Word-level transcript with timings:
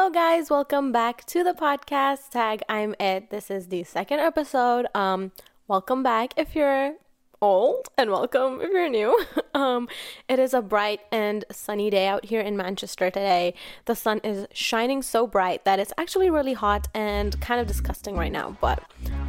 Hello, 0.00 0.08
guys. 0.08 0.48
Welcome 0.48 0.92
back 0.92 1.26
to 1.26 1.44
the 1.44 1.52
podcast. 1.52 2.30
Tag 2.30 2.62
I'm 2.70 2.94
it. 2.98 3.28
This 3.28 3.50
is 3.50 3.68
the 3.68 3.84
second 3.84 4.20
episode. 4.20 4.86
Um, 4.94 5.30
welcome 5.68 6.02
back 6.02 6.32
if 6.38 6.56
you're 6.56 6.94
old, 7.42 7.86
and 7.98 8.10
welcome 8.10 8.62
if 8.62 8.70
you're 8.70 8.88
new. 8.88 9.22
um, 9.54 9.90
it 10.26 10.38
is 10.38 10.54
a 10.54 10.62
bright 10.62 11.00
and 11.12 11.44
sunny 11.52 11.90
day 11.90 12.06
out 12.06 12.24
here 12.24 12.40
in 12.40 12.56
Manchester 12.56 13.10
today. 13.10 13.52
The 13.84 13.94
sun 13.94 14.22
is 14.24 14.46
shining 14.54 15.02
so 15.02 15.26
bright 15.26 15.66
that 15.66 15.78
it's 15.78 15.92
actually 15.98 16.30
really 16.30 16.54
hot 16.54 16.88
and 16.94 17.38
kind 17.42 17.60
of 17.60 17.66
disgusting 17.66 18.16
right 18.16 18.32
now. 18.32 18.56
But 18.62 18.82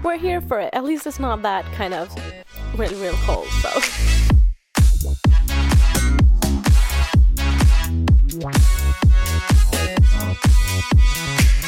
we're 0.03 0.19
here 0.19 0.39
for 0.39 0.61
it. 0.61 0.69
At 0.71 0.85
least 0.85 1.05
it's 1.05 1.19
not 1.19 1.41
that 1.41 1.65
kind 1.73 1.93
of 1.93 2.15
really, 2.79 2.95
real 2.95 3.17
cold. 3.25 3.47
So. 3.59 3.71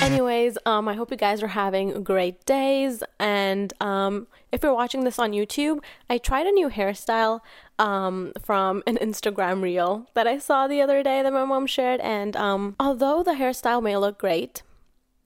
Anyways, 0.01 0.57
um, 0.65 0.87
I 0.87 0.95
hope 0.95 1.11
you 1.11 1.17
guys 1.17 1.41
are 1.41 1.47
having 1.47 2.03
great 2.03 2.45
days. 2.45 3.03
And 3.19 3.73
um, 3.79 4.27
if 4.51 4.61
you're 4.61 4.73
watching 4.73 5.05
this 5.05 5.17
on 5.17 5.31
YouTube, 5.31 5.81
I 6.09 6.17
tried 6.17 6.45
a 6.45 6.51
new 6.51 6.69
hairstyle 6.69 7.39
um, 7.79 8.33
from 8.41 8.83
an 8.85 8.97
Instagram 8.97 9.61
reel 9.61 10.07
that 10.13 10.27
I 10.27 10.39
saw 10.39 10.67
the 10.67 10.81
other 10.81 11.03
day 11.03 11.23
that 11.23 11.31
my 11.31 11.45
mom 11.45 11.67
shared. 11.67 12.01
And 12.01 12.35
um, 12.35 12.75
although 12.79 13.23
the 13.23 13.31
hairstyle 13.31 13.81
may 13.81 13.95
look 13.95 14.19
great 14.19 14.61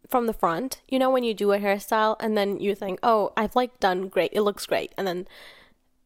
from 0.08 0.28
the 0.28 0.34
front, 0.34 0.82
you 0.88 1.00
know, 1.00 1.10
when 1.10 1.24
you 1.24 1.34
do 1.34 1.52
a 1.54 1.60
hairstyle 1.60 2.16
and 2.20 2.38
then 2.38 2.60
you 2.60 2.76
think, 2.76 3.00
oh, 3.02 3.34
I've 3.36 3.56
like 3.56 3.80
done 3.80 4.10
great, 4.10 4.32
it 4.32 4.42
looks 4.42 4.66
great. 4.66 4.94
And 4.98 5.08
then 5.08 5.28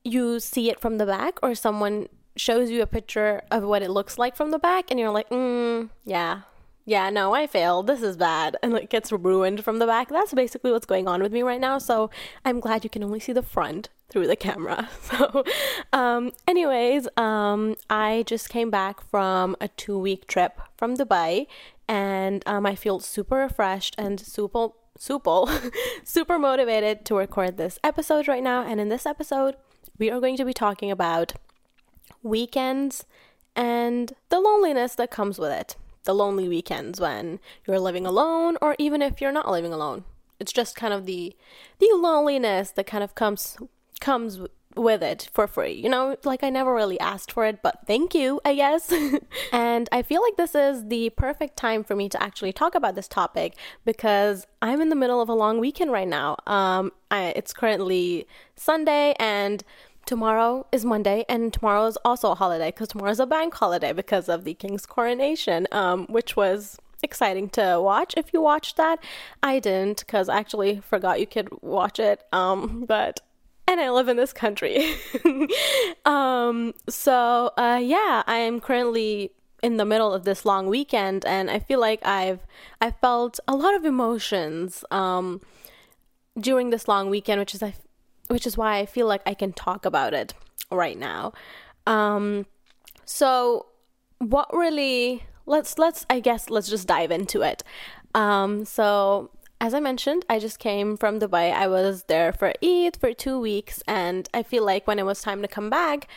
you 0.04 0.40
see 0.40 0.70
it 0.70 0.80
from 0.80 0.98
the 0.98 1.06
back, 1.06 1.38
or 1.44 1.54
someone 1.56 2.08
shows 2.36 2.72
you 2.72 2.82
a 2.82 2.88
picture 2.88 3.42
of 3.52 3.64
what 3.64 3.84
it 3.84 3.92
looks 3.92 4.18
like 4.18 4.36
from 4.36 4.52
the 4.52 4.58
back, 4.58 4.90
and 4.90 5.00
you're 5.00 5.12
like, 5.12 5.30
mm, 5.30 5.90
yeah, 6.06 6.42
yeah, 6.92 7.10
no, 7.10 7.34
I 7.34 7.48
failed. 7.48 7.88
This 7.88 8.02
is 8.02 8.18
bad. 8.18 8.58
And 8.62 8.74
it 8.74 8.90
gets 8.90 9.14
ruined 9.14 9.64
from 9.64 9.80
the 9.80 9.88
back. 9.88 10.10
That's 10.10 10.34
basically 10.34 10.74
what's 10.74 10.86
going 10.86 11.08
on 11.08 11.24
with 11.24 11.32
me 11.32 11.42
right 11.42 11.62
now. 11.62 11.78
So 11.78 12.10
I'm 12.44 12.60
glad 12.60 12.84
you 12.84 12.90
can 12.90 13.02
only 13.02 13.22
see 13.22 13.32
the 13.32 13.42
front 13.42 13.88
through 14.10 14.28
the 14.28 14.36
camera. 14.36 14.90
So, 15.02 15.46
um, 15.94 16.34
anyways, 16.50 17.08
um, 17.16 17.76
I 17.90 18.26
just 18.28 18.50
came 18.50 18.70
back 18.70 19.00
from 19.10 19.56
a 19.62 19.70
two 19.70 19.98
week 19.98 20.28
trip 20.28 20.60
from 20.76 20.98
Dubai 20.98 21.48
and 21.88 22.44
um, 22.46 22.66
I 22.66 22.76
feel 22.76 23.00
super 23.00 23.38
refreshed 23.38 23.96
and 23.98 24.20
super, 24.20 24.68
super, 24.98 25.46
super 26.04 26.38
motivated 26.38 27.06
to 27.06 27.16
record 27.16 27.56
this 27.56 27.80
episode 27.86 28.28
right 28.28 28.44
now. 28.44 28.64
And 28.68 28.82
in 28.82 28.90
this 28.90 29.06
episode, 29.06 29.56
we 29.98 30.12
are 30.12 30.20
going 30.20 30.36
to 30.36 30.44
be 30.44 30.54
talking 30.54 30.92
about 30.92 31.36
weekends 32.22 33.06
and 33.56 34.12
the 34.28 34.42
loneliness 34.42 34.96
that 34.96 35.10
comes 35.10 35.40
with 35.40 35.54
it 35.54 35.78
the 36.04 36.14
lonely 36.14 36.48
weekends 36.48 37.00
when 37.00 37.40
you're 37.66 37.80
living 37.80 38.06
alone 38.06 38.58
or 38.62 38.76
even 38.80 39.02
if 39.02 39.22
you're 39.22 39.32
not 39.32 39.50
living 39.50 39.74
alone. 39.74 40.04
It's 40.40 40.52
just 40.52 40.76
kind 40.76 40.94
of 40.94 41.06
the 41.06 41.36
the 41.80 41.90
loneliness 41.94 42.72
that 42.72 42.88
kind 42.88 43.04
of 43.04 43.14
comes 43.14 43.58
comes 44.00 44.40
with 44.76 45.04
it 45.04 45.30
for 45.34 45.48
free. 45.48 45.74
You 45.74 45.90
know, 45.90 46.16
like 46.24 46.44
I 46.44 46.50
never 46.50 46.74
really 46.74 47.00
asked 47.00 47.32
for 47.32 47.46
it, 47.46 47.62
but 47.62 47.80
thank 47.86 48.16
you, 48.16 48.40
I 48.46 48.56
guess. 48.56 48.92
and 49.52 49.90
I 49.92 50.02
feel 50.02 50.22
like 50.22 50.38
this 50.38 50.56
is 50.56 50.88
the 50.88 51.10
perfect 51.12 51.58
time 51.58 51.84
for 51.84 51.96
me 51.96 52.10
to 52.10 52.22
actually 52.22 52.54
talk 52.54 52.76
about 52.76 52.96
this 52.96 53.08
topic 53.08 53.56
because 53.86 54.48
I'm 54.62 54.82
in 54.82 54.90
the 54.90 54.96
middle 54.96 55.22
of 55.22 55.30
a 55.30 55.34
long 55.34 55.60
weekend 55.60 55.92
right 55.92 56.08
now. 56.08 56.38
Um 56.48 56.92
I, 57.10 57.34
it's 57.36 57.54
currently 57.54 58.26
Sunday 58.56 59.14
and 59.20 59.64
tomorrow 60.06 60.66
is 60.72 60.86
Monday, 60.86 61.26
and 61.30 61.54
tomorrow 61.54 61.86
is 61.88 61.98
also 62.04 62.32
a 62.32 62.36
holiday 62.36 62.70
because 62.70 62.90
tomorrow 62.90 63.12
is 63.12 63.20
a 63.20 63.26
bank 63.26 63.54
holiday 63.54 63.94
because 63.94 64.30
of 64.30 64.44
the 64.44 64.54
king's 64.54 64.86
coronation, 64.86 65.68
um, 65.72 66.06
which 66.08 66.36
was 66.36 66.78
exciting 67.04 67.50
to 67.50 67.80
watch. 67.82 68.14
If 68.18 68.34
you 68.34 68.42
watched 68.42 68.78
that, 68.78 69.04
I 69.42 69.60
didn't 69.60 70.00
because 70.00 70.30
I 70.30 70.38
actually 70.38 70.80
forgot 70.80 71.20
you 71.20 71.28
could 71.28 71.50
watch 71.62 72.00
it. 72.00 72.24
Um, 72.32 72.86
but 72.88 73.20
and 73.68 73.80
I 73.80 73.90
live 73.90 74.08
in 74.08 74.18
this 74.18 74.34
country. 74.34 74.94
um, 76.06 76.74
so 76.90 77.52
uh, 77.58 77.80
yeah, 77.82 78.24
I 78.28 78.38
am 78.38 78.60
currently 78.60 79.32
in 79.64 79.78
the 79.78 79.86
middle 79.86 80.14
of 80.14 80.24
this 80.24 80.46
long 80.46 80.68
weekend, 80.68 81.26
and 81.26 81.50
I 81.50 81.60
feel 81.60 81.80
like 81.80 82.06
I've 82.06 82.40
I 82.80 82.92
felt 82.92 83.40
a 83.48 83.56
lot 83.56 83.76
of 83.76 83.86
emotions 83.86 84.84
um, 84.92 85.42
during 86.40 86.70
this 86.70 86.88
long 86.88 87.10
weekend, 87.10 87.40
which 87.40 87.54
is 87.54 87.64
I 87.64 87.76
which 88.32 88.48
is 88.48 88.58
why 88.58 88.78
I 88.78 88.86
feel 88.86 89.08
like 89.08 89.22
I 89.26 89.34
can 89.34 89.54
talk 89.54 89.86
about 89.86 90.14
it 90.14 90.34
right 90.72 90.98
now. 90.98 91.34
Um, 91.86 92.46
so 93.06 93.68
what 94.20 94.48
really 94.54 95.24
let's 95.46 95.78
let's 95.78 96.06
I 96.10 96.20
guess 96.20 96.50
let's 96.50 96.70
just 96.70 96.88
dive 96.88 97.12
into 97.12 97.42
it. 97.42 97.64
Um, 98.16 98.66
so 98.66 99.32
as 99.60 99.74
I 99.74 99.80
mentioned, 99.80 100.26
I 100.28 100.40
just 100.40 100.58
came 100.58 100.98
from 100.98 101.20
Dubai. 101.20 101.54
I 101.54 101.68
was 101.68 102.06
there 102.06 102.34
for 102.34 102.52
Eid 102.64 102.98
for 102.98 103.14
two 103.14 103.40
weeks, 103.40 103.84
and 103.88 104.28
I 104.34 104.42
feel 104.42 104.66
like 104.66 104.88
when 104.88 104.98
it 104.98 105.06
was 105.06 105.22
time 105.22 105.44
to 105.44 105.48
come 105.48 105.70
back, 105.70 106.08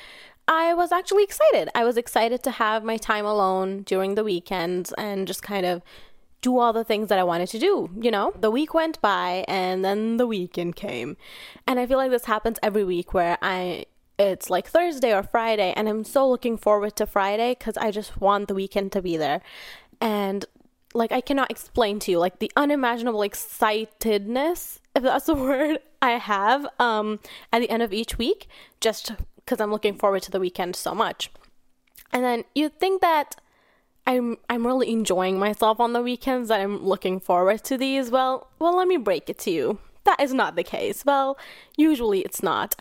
I 0.49 0.73
was 0.73 0.93
actually 0.93 1.25
excited. 1.25 1.69
I 1.75 1.85
was 1.85 1.99
excited 1.99 2.43
to 2.45 2.53
have 2.53 2.85
my 2.85 2.97
time 2.97 3.27
alone 3.27 3.83
during 3.83 4.15
the 4.15 4.25
weekends 4.25 4.95
and 4.95 5.27
just 5.27 5.43
kind 5.43 5.67
of 5.67 5.83
do 6.45 6.59
all 6.59 6.75
the 6.75 6.85
things 6.85 7.09
that 7.09 7.19
I 7.19 7.25
wanted 7.25 7.49
to 7.49 7.59
do. 7.59 7.89
You 7.99 8.11
know, 8.11 8.35
the 8.39 8.51
week 8.51 8.75
went 8.75 9.01
by 9.01 9.47
and 9.49 9.83
then 9.83 10.19
the 10.19 10.27
weekend 10.27 10.77
came. 10.77 11.17
And 11.67 11.81
I 11.81 11.87
feel 11.87 11.97
like 11.97 12.11
this 12.11 12.27
happens 12.27 12.59
every 12.63 12.85
week 12.85 13.15
where 13.15 13.39
I 13.41 13.87
it's 14.19 14.51
like 14.51 14.69
Thursday 14.69 15.13
or 15.13 15.23
Friday 15.25 15.73
and 15.75 15.89
I'm 15.89 16.05
so 16.05 16.29
looking 16.29 16.57
forward 16.57 16.95
to 16.97 17.07
Friday 17.07 17.55
cuz 17.55 17.77
I 17.79 17.91
just 17.91 18.21
want 18.21 18.49
the 18.49 18.55
weekend 18.55 18.93
to 18.93 19.01
be 19.01 19.17
there. 19.17 19.41
And 20.03 20.45
like 20.93 21.13
I 21.13 21.23
cannot 21.23 21.51
explain 21.51 21.99
to 22.01 22.11
you 22.11 22.19
like 22.19 22.39
the 22.39 22.53
unimaginable 22.57 23.21
excitedness 23.21 24.81
if 24.95 25.03
that's 25.03 25.27
the 25.27 25.35
word 25.49 25.79
I 26.03 26.13
have 26.33 26.67
um 26.79 27.21
at 27.55 27.61
the 27.61 27.71
end 27.71 27.83
of 27.83 27.95
each 27.95 28.19
week 28.19 28.49
just 28.81 29.13
cuz 29.47 29.63
I'm 29.63 29.73
looking 29.73 29.97
forward 29.97 30.23
to 30.25 30.31
the 30.31 30.45
weekend 30.47 30.77
so 30.77 30.95
much. 30.95 31.31
And 32.13 32.23
then 32.23 32.45
you 32.55 32.69
think 32.69 33.01
that 33.01 33.37
I'm 34.07 34.37
I'm 34.51 34.67
really 34.67 34.91
enjoying 34.91 35.39
myself 35.39 35.81
on 35.81 35.93
the 35.93 36.03
weekends 36.03 36.49
that 36.49 36.61
I'm 36.61 36.85
looking 36.85 37.21
forward 37.21 37.65
to 37.65 37.79
these. 37.79 38.11
Well, 38.11 38.49
well, 38.59 38.77
let 38.77 38.89
me 38.89 38.97
break 38.97 39.31
it 39.31 39.39
to 39.41 39.51
you. 39.51 39.79
That 40.05 40.21
is 40.21 40.35
not 40.35 40.57
the 40.57 40.63
case. 40.63 41.05
Well, 41.05 41.39
usually 41.77 42.21
it's 42.21 42.43
not. 42.43 42.77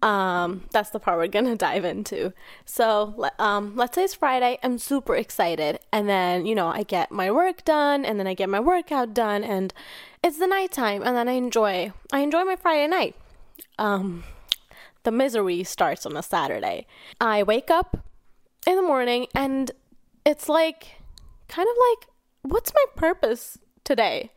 Um, 0.00 0.62
that's 0.70 0.90
the 0.90 1.00
part 1.00 1.18
we're 1.18 1.26
gonna 1.26 1.56
dive 1.68 1.84
into. 1.84 2.32
So, 2.64 3.28
um, 3.40 3.74
let's 3.74 3.96
say 3.96 4.04
it's 4.04 4.14
Friday. 4.14 4.58
I'm 4.62 4.78
super 4.78 5.16
excited, 5.16 5.80
and 5.92 6.08
then 6.08 6.46
you 6.46 6.54
know 6.54 6.68
I 6.68 6.84
get 6.84 7.10
my 7.10 7.30
work 7.30 7.64
done, 7.64 8.04
and 8.04 8.18
then 8.20 8.28
I 8.28 8.34
get 8.34 8.48
my 8.48 8.60
workout 8.60 9.12
done, 9.12 9.42
and 9.42 9.74
it's 10.22 10.38
the 10.38 10.46
nighttime, 10.46 11.02
and 11.02 11.16
then 11.16 11.28
I 11.28 11.32
enjoy 11.32 11.92
I 12.12 12.20
enjoy 12.20 12.44
my 12.44 12.56
Friday 12.56 12.86
night. 12.86 13.16
Um, 13.78 14.22
the 15.02 15.10
misery 15.10 15.64
starts 15.64 16.06
on 16.06 16.16
a 16.16 16.22
Saturday. 16.22 16.86
I 17.20 17.42
wake 17.42 17.70
up 17.70 18.04
in 18.66 18.76
the 18.76 18.82
morning 18.82 19.26
and 19.34 19.70
it's 20.28 20.46
like 20.46 21.00
kind 21.48 21.66
of 21.66 21.74
like 21.88 22.08
what's 22.42 22.72
my 22.74 22.84
purpose 22.96 23.58
today? 23.82 24.30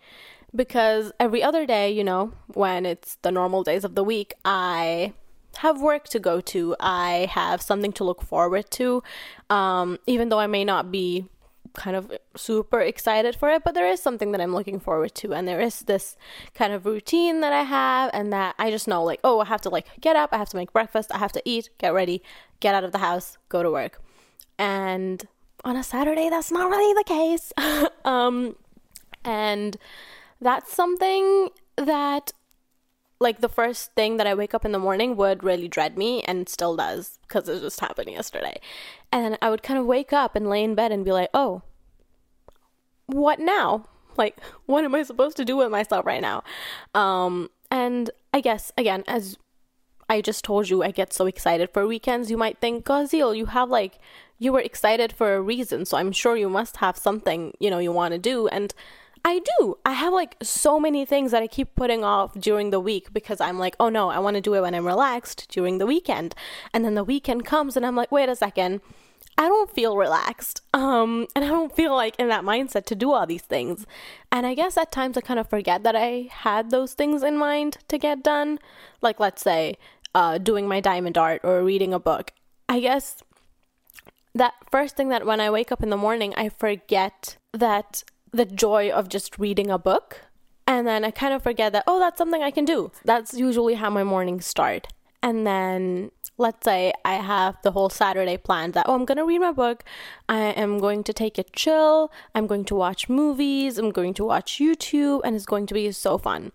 Because 0.56 1.12
every 1.20 1.44
other 1.44 1.66
day, 1.66 1.92
you 1.92 2.04
know, 2.04 2.32
when 2.54 2.86
it's 2.86 3.16
the 3.24 3.32
normal 3.32 3.64
days 3.64 3.84
of 3.84 3.96
the 3.96 4.04
week, 4.04 4.34
I 4.46 5.14
have 5.58 5.82
work 5.82 6.06
to 6.10 6.20
go 6.20 6.40
to. 6.40 6.78
I 6.80 7.30
have 7.32 7.62
something 7.62 7.92
to 7.94 8.06
look 8.06 8.22
forward 8.22 8.72
to. 8.72 9.04
Um, 9.50 10.00
even 10.08 10.30
though 10.30 10.40
I 10.40 10.48
may 10.48 10.64
not 10.64 10.92
be 10.92 11.26
kind 11.74 11.96
of 11.98 12.12
super 12.38 12.80
excited 12.80 13.36
for 13.36 13.50
it, 13.50 13.64
but 13.64 13.74
there 13.74 13.88
is 13.88 14.02
something 14.02 14.32
that 14.32 14.40
I'm 14.40 14.54
looking 14.54 14.80
forward 14.80 15.14
to. 15.16 15.34
And 15.34 15.46
there 15.46 15.60
is 15.60 15.82
this 15.82 16.16
kind 16.54 16.72
of 16.72 16.86
routine 16.86 17.42
that 17.42 17.52
I 17.52 17.64
have, 17.64 18.12
and 18.14 18.32
that 18.32 18.56
I 18.58 18.72
just 18.72 18.88
know, 18.88 19.04
like, 19.04 19.20
oh, 19.26 19.42
I 19.42 19.46
have 19.46 19.62
to 19.62 19.70
like 19.70 19.88
get 20.00 20.16
up, 20.16 20.30
I 20.32 20.38
have 20.38 20.50
to 20.50 20.58
make 20.58 20.72
breakfast, 20.72 21.12
I 21.14 21.18
have 21.18 21.34
to 21.34 21.42
eat, 21.44 21.70
get 21.78 21.94
ready, 21.94 22.24
get 22.62 22.76
out 22.76 22.86
of 22.86 22.94
the 22.94 22.98
house, 22.98 23.38
go 23.50 23.62
to 23.62 23.72
work. 23.72 24.02
And 24.58 25.28
on 25.64 25.76
a 25.76 25.84
Saturday, 25.84 26.30
that's 26.30 26.52
not 26.52 26.70
really 26.70 26.94
the 26.94 27.04
case. 27.04 27.54
um, 28.06 28.56
and 29.24 29.78
that's 30.40 30.74
something 30.74 31.50
that, 31.78 32.34
like, 33.20 33.42
the 33.42 33.50
first 33.50 33.94
thing 33.94 34.18
that 34.18 34.28
I 34.28 34.34
wake 34.34 34.54
up 34.54 34.66
in 34.66 34.72
the 34.72 34.80
morning 34.80 35.16
would 35.16 35.44
really 35.44 35.68
dread 35.68 35.98
me 35.98 36.22
and 36.24 36.50
still 36.50 36.76
does 36.76 37.20
because 37.28 37.48
it 37.48 37.62
just 37.62 37.80
happened 37.80 38.10
yesterday. 38.10 38.60
And 39.12 39.38
I 39.42 39.50
would 39.50 39.64
kind 39.64 39.80
of 39.80 39.86
wake 39.86 40.14
up 40.14 40.36
and 40.36 40.50
lay 40.50 40.64
in 40.64 40.76
bed 40.76 40.92
and 40.92 41.06
be 41.06 41.12
like, 41.12 41.30
oh, 41.34 41.62
what 43.06 43.40
now? 43.40 43.86
Like, 44.18 44.38
what 44.66 44.84
am 44.84 44.96
I 44.96 45.04
supposed 45.04 45.38
to 45.38 45.46
do 45.46 45.58
with 45.58 45.72
myself 45.72 46.06
right 46.06 46.22
now? 46.22 46.44
Um, 46.94 47.50
and 47.70 48.10
I 48.34 48.42
guess, 48.42 48.72
again, 48.78 49.04
as 49.08 49.38
I 50.10 50.22
just 50.22 50.44
told 50.44 50.70
you, 50.70 50.84
I 50.84 50.92
get 50.92 51.14
so 51.14 51.26
excited 51.26 51.70
for 51.72 51.88
weekends. 51.88 52.30
You 52.30 52.38
might 52.38 52.60
think, 52.60 52.86
Gazil, 52.86 53.34
you 53.34 53.46
have 53.48 53.70
like 53.70 53.98
you 54.42 54.52
were 54.52 54.60
excited 54.60 55.14
for 55.14 55.36
a 55.36 55.42
reason, 55.42 55.86
so 55.86 55.98
I'm 55.98 56.12
sure 56.12 56.36
you 56.36 56.50
must 56.50 56.78
have 56.78 56.98
something, 56.98 57.54
you 57.60 57.70
know, 57.70 57.78
you 57.78 57.92
want 57.92 58.14
to 58.14 58.18
do. 58.18 58.48
And 58.48 58.74
I 59.24 59.40
do. 59.60 59.78
I 59.86 59.94
have 59.94 60.14
like 60.14 60.36
so 60.42 60.80
many 60.80 61.06
things 61.06 61.30
that 61.30 61.44
I 61.44 61.48
keep 61.48 61.76
putting 61.76 62.04
off 62.04 62.34
during 62.34 62.72
the 62.72 62.80
week 62.80 63.14
because 63.14 63.40
I'm 63.40 63.60
like, 63.60 63.76
oh 63.80 63.90
no, 63.90 64.10
I 64.10 64.18
want 64.18 64.38
to 64.38 64.42
do 64.42 64.56
it 64.56 64.62
when 64.62 64.74
I'm 64.74 64.88
relaxed 64.88 65.46
during 65.52 65.78
the 65.78 65.86
weekend. 65.86 66.34
And 66.74 66.84
then 66.84 66.96
the 66.96 67.04
weekend 67.04 67.46
comes 67.46 67.78
and 67.78 67.86
I'm 67.86 67.96
like, 67.96 68.12
wait 68.12 68.30
a 68.30 68.36
second. 68.36 68.82
I 69.38 69.48
don't 69.48 69.70
feel 69.70 69.96
relaxed. 69.96 70.62
Um, 70.74 71.28
and 71.36 71.46
I 71.46 71.48
don't 71.48 71.76
feel 71.76 71.96
like 71.96 72.16
in 72.18 72.28
that 72.30 72.44
mindset 72.44 72.86
to 72.86 72.96
do 72.96 73.12
all 73.12 73.28
these 73.28 73.44
things. 73.44 73.86
And 74.32 74.48
I 74.48 74.56
guess 74.56 74.76
at 74.76 74.92
times 74.92 75.18
I 75.18 75.22
kind 75.22 75.40
of 75.40 75.48
forget 75.48 75.84
that 75.84 75.96
I 75.96 76.30
had 76.32 76.72
those 76.72 76.96
things 76.96 77.22
in 77.22 77.38
mind 77.38 77.78
to 77.90 78.00
get 78.00 78.24
done. 78.24 78.58
Like, 79.02 79.20
let's 79.20 79.44
say, 79.44 79.78
uh, 80.16 80.40
doing 80.40 80.68
my 80.68 80.80
diamond 80.80 81.16
art 81.16 81.42
or 81.44 81.64
reading 81.64 81.94
a 81.94 82.00
book. 82.00 82.34
I 82.68 82.80
guess 82.80 83.22
that 84.34 84.54
first 84.72 84.96
thing 84.96 85.10
that 85.10 85.26
when 85.26 85.40
I 85.40 85.50
wake 85.50 85.72
up 85.72 85.84
in 85.84 85.90
the 85.90 85.98
morning, 85.98 86.34
I 86.36 86.50
forget 86.50 87.38
that 87.54 88.04
the 88.32 88.46
joy 88.46 88.90
of 88.90 89.10
just 89.10 89.38
reading 89.38 89.70
a 89.70 89.78
book. 89.78 90.22
And 90.68 90.88
then 90.88 91.04
I 91.04 91.12
kind 91.12 91.34
of 91.34 91.44
forget 91.44 91.74
that, 91.74 91.84
oh, 91.86 92.00
that's 92.00 92.18
something 92.18 92.42
I 92.42 92.52
can 92.52 92.66
do. 92.66 92.92
That's 93.04 93.34
usually 93.34 93.74
how 93.74 93.90
my 93.90 94.04
mornings 94.04 94.46
start. 94.46 94.88
And 95.22 95.46
then 95.46 96.12
let's 96.38 96.64
say 96.64 96.94
I 97.04 97.16
have 97.16 97.58
the 97.62 97.72
whole 97.72 97.90
Saturday 97.90 98.38
planned 98.38 98.74
that, 98.74 98.86
oh, 98.88 98.96
I'm 98.96 99.06
going 99.06 99.18
to 99.18 99.26
read 99.26 99.40
my 99.40 99.52
book. 99.52 99.84
I 100.30 100.40
am 100.40 100.80
going 100.80 101.04
to 101.04 101.14
take 101.14 101.38
a 101.38 101.44
chill. 101.44 102.12
I'm 102.34 102.48
going 102.48 102.66
to 102.66 102.76
watch 102.76 103.10
movies. 103.10 103.78
I'm 103.78 103.92
going 103.92 104.14
to 104.16 104.26
watch 104.26 104.60
YouTube. 104.60 105.22
And 105.24 105.36
it's 105.36 105.46
going 105.46 105.68
to 105.68 105.74
be 105.74 105.92
so 105.92 106.18
fun. 106.18 106.52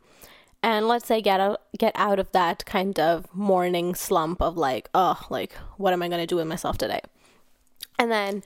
And 0.63 0.89
let's 0.89 1.07
say 1.07 1.21
get 1.21 1.39
out, 1.39 1.63
get 1.79 1.93
out 1.95 2.19
of 2.19 2.33
that 2.33 2.65
kind 2.65 2.99
of 2.99 3.33
morning 3.35 3.95
slump 3.95 4.41
of 4.41 4.57
like, 4.57 4.89
oh, 4.95 5.21
like, 5.31 5.53
what 5.77 5.93
am 5.93 6.03
I 6.03 6.09
going 6.09 6.21
to 6.21 6.27
do 6.27 6.37
with 6.37 6.47
myself 6.47 6.79
today? 6.79 7.01
And 7.99 8.11
then 8.11 8.43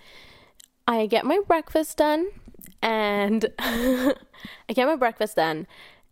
I 0.87 1.07
get 1.07 1.25
my 1.25 1.41
breakfast 1.47 1.99
done 1.99 2.29
and 2.83 3.47
I 3.59 4.15
get 4.73 4.87
my 4.87 4.97
breakfast 4.97 5.37
done. 5.37 5.67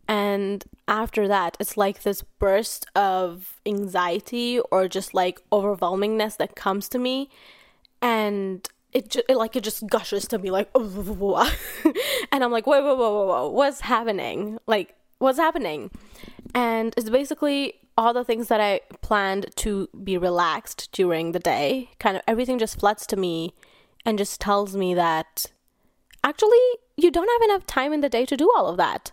And 0.06 0.64
after 0.86 1.28
that, 1.28 1.56
it's 1.60 1.76
like 1.76 2.02
this 2.02 2.22
burst 2.22 2.86
of 2.96 3.60
anxiety 3.66 4.58
or 4.70 4.88
just 4.88 5.12
like 5.12 5.40
overwhelmingness 5.52 6.38
that 6.38 6.56
comes 6.56 6.88
to 6.90 6.98
me. 6.98 7.28
And 8.00 8.66
it, 8.92 9.10
just, 9.10 9.26
it 9.28 9.36
like 9.36 9.54
it 9.54 9.62
just 9.62 9.86
gushes 9.86 10.26
to 10.28 10.38
me 10.38 10.50
like 10.50 10.70
and 10.74 12.42
I'm 12.44 12.50
like 12.50 12.66
whoa 12.66 12.82
whoa 12.82 12.94
whoa 12.94 13.12
whoa 13.12 13.26
whoa 13.26 13.48
what's 13.50 13.80
happening 13.80 14.58
like 14.66 14.94
what's 15.18 15.38
happening 15.38 15.90
and 16.54 16.94
it's 16.96 17.10
basically 17.10 17.74
all 17.98 18.14
the 18.14 18.24
things 18.24 18.46
that 18.46 18.60
I 18.60 18.80
planned 19.02 19.48
to 19.56 19.88
be 20.04 20.16
relaxed 20.16 20.88
during 20.92 21.32
the 21.32 21.40
day 21.40 21.90
kind 21.98 22.16
of 22.16 22.22
everything 22.28 22.56
just 22.56 22.78
floods 22.78 23.04
to 23.08 23.16
me 23.16 23.54
and 24.06 24.16
just 24.16 24.40
tells 24.40 24.76
me 24.76 24.94
that 24.94 25.46
actually 26.22 26.58
you 26.96 27.10
don't 27.10 27.28
have 27.28 27.50
enough 27.50 27.66
time 27.66 27.92
in 27.92 28.00
the 28.00 28.08
day 28.08 28.24
to 28.24 28.36
do 28.36 28.50
all 28.56 28.68
of 28.68 28.76
that. 28.76 29.10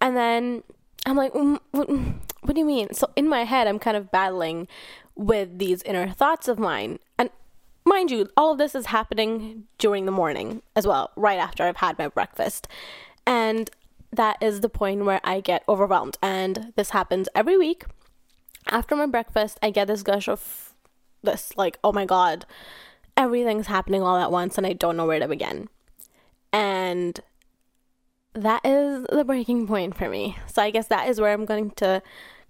And 0.00 0.14
then 0.14 0.62
i'm 1.06 1.16
like 1.16 1.32
mm, 1.32 1.58
what, 1.70 1.88
what 1.88 2.54
do 2.54 2.60
you 2.60 2.66
mean? 2.66 2.92
So 2.92 3.08
in 3.16 3.28
my 3.28 3.44
head 3.44 3.66
i'm 3.66 3.78
kind 3.78 3.96
of 3.96 4.12
battling 4.12 4.68
with 5.16 5.58
these 5.58 5.82
inner 5.82 6.10
thoughts 6.10 6.48
of 6.48 6.58
mine. 6.58 6.98
And 7.18 7.30
mind 7.86 8.10
you 8.10 8.28
all 8.36 8.52
of 8.52 8.58
this 8.58 8.74
is 8.74 8.86
happening 8.86 9.64
during 9.78 10.04
the 10.04 10.12
morning 10.12 10.60
as 10.76 10.86
well 10.86 11.12
right 11.16 11.38
after 11.38 11.64
i've 11.64 11.78
had 11.78 11.98
my 11.98 12.08
breakfast. 12.08 12.68
And 13.26 13.70
that 14.14 14.36
is 14.42 14.60
the 14.60 14.68
point 14.68 15.06
where 15.06 15.22
i 15.24 15.40
get 15.40 15.64
overwhelmed. 15.66 16.18
And 16.20 16.74
this 16.76 16.90
happens 16.90 17.30
every 17.34 17.56
week 17.56 17.86
after 18.70 18.96
my 18.96 19.06
breakfast 19.06 19.58
i 19.62 19.70
get 19.70 19.86
this 19.86 20.02
gush 20.02 20.28
of 20.28 20.74
this 21.22 21.52
like 21.56 21.78
oh 21.84 21.92
my 21.92 22.04
god 22.04 22.44
everything's 23.16 23.66
happening 23.66 24.02
all 24.02 24.16
at 24.16 24.30
once 24.30 24.56
and 24.56 24.66
i 24.66 24.72
don't 24.72 24.96
know 24.96 25.06
where 25.06 25.20
to 25.20 25.28
begin 25.28 25.68
and 26.52 27.20
that 28.34 28.64
is 28.64 29.04
the 29.10 29.24
breaking 29.24 29.66
point 29.66 29.96
for 29.96 30.08
me. 30.08 30.36
So 30.46 30.62
I 30.62 30.70
guess 30.70 30.88
that 30.88 31.08
is 31.08 31.20
where 31.20 31.32
I'm 31.32 31.44
going 31.44 31.70
to 31.72 32.02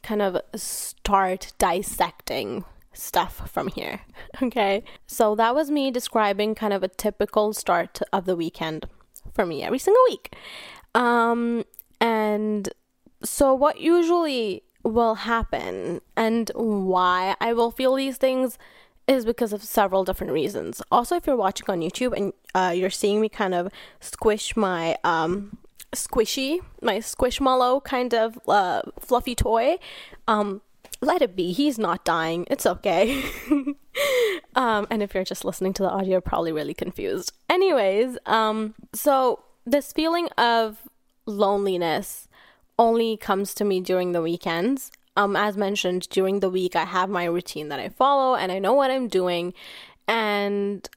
kind 0.02 0.22
of 0.22 0.38
start 0.54 1.52
dissecting 1.58 2.64
stuff 2.92 3.50
from 3.50 3.68
here. 3.68 4.00
Okay. 4.42 4.82
So 5.06 5.34
that 5.36 5.54
was 5.54 5.70
me 5.70 5.90
describing 5.90 6.54
kind 6.54 6.72
of 6.72 6.82
a 6.82 6.88
typical 6.88 7.52
start 7.52 8.00
of 8.12 8.24
the 8.24 8.34
weekend 8.34 8.86
for 9.34 9.44
me 9.44 9.62
every 9.62 9.78
single 9.78 10.02
week. 10.08 10.34
Um 10.94 11.64
and 12.00 12.70
so 13.22 13.54
what 13.54 13.78
usually 13.78 14.62
will 14.82 15.14
happen 15.16 16.00
and 16.16 16.50
why 16.54 17.36
I 17.40 17.52
will 17.52 17.70
feel 17.70 17.94
these 17.94 18.16
things 18.16 18.58
is 19.06 19.24
because 19.24 19.52
of 19.52 19.62
several 19.62 20.04
different 20.04 20.32
reasons. 20.32 20.80
Also, 20.90 21.16
if 21.16 21.26
you're 21.26 21.36
watching 21.36 21.66
on 21.68 21.80
YouTube 21.80 22.16
and 22.16 22.32
uh, 22.54 22.72
you're 22.74 22.90
seeing 22.90 23.20
me 23.20 23.28
kind 23.28 23.54
of 23.54 23.70
squish 24.00 24.56
my 24.56 24.96
um, 25.04 25.58
squishy, 25.92 26.60
my 26.80 26.98
squishmallow 26.98 27.82
kind 27.82 28.14
of 28.14 28.38
uh, 28.48 28.82
fluffy 29.00 29.34
toy, 29.34 29.76
um, 30.28 30.62
let 31.00 31.20
it 31.20 31.34
be. 31.34 31.52
He's 31.52 31.78
not 31.78 32.04
dying. 32.04 32.46
It's 32.48 32.64
okay. 32.64 33.24
um, 34.54 34.86
and 34.88 35.02
if 35.02 35.14
you're 35.14 35.24
just 35.24 35.44
listening 35.44 35.72
to 35.74 35.82
the 35.82 35.90
audio, 35.90 36.12
you're 36.12 36.20
probably 36.20 36.52
really 36.52 36.74
confused. 36.74 37.32
Anyways, 37.50 38.18
um, 38.26 38.74
so 38.92 39.42
this 39.66 39.92
feeling 39.92 40.28
of 40.38 40.88
loneliness 41.26 42.28
only 42.78 43.16
comes 43.16 43.54
to 43.54 43.64
me 43.64 43.80
during 43.80 44.12
the 44.12 44.22
weekends 44.22 44.90
um, 45.16 45.36
as 45.36 45.56
mentioned, 45.56 46.08
during 46.08 46.40
the 46.40 46.50
week, 46.50 46.74
I 46.74 46.84
have 46.84 47.10
my 47.10 47.24
routine 47.24 47.68
that 47.68 47.78
I 47.78 47.90
follow 47.90 48.34
and 48.34 48.50
I 48.50 48.58
know 48.58 48.72
what 48.72 48.90
I'm 48.90 49.08
doing. 49.08 49.52
And 50.08 50.88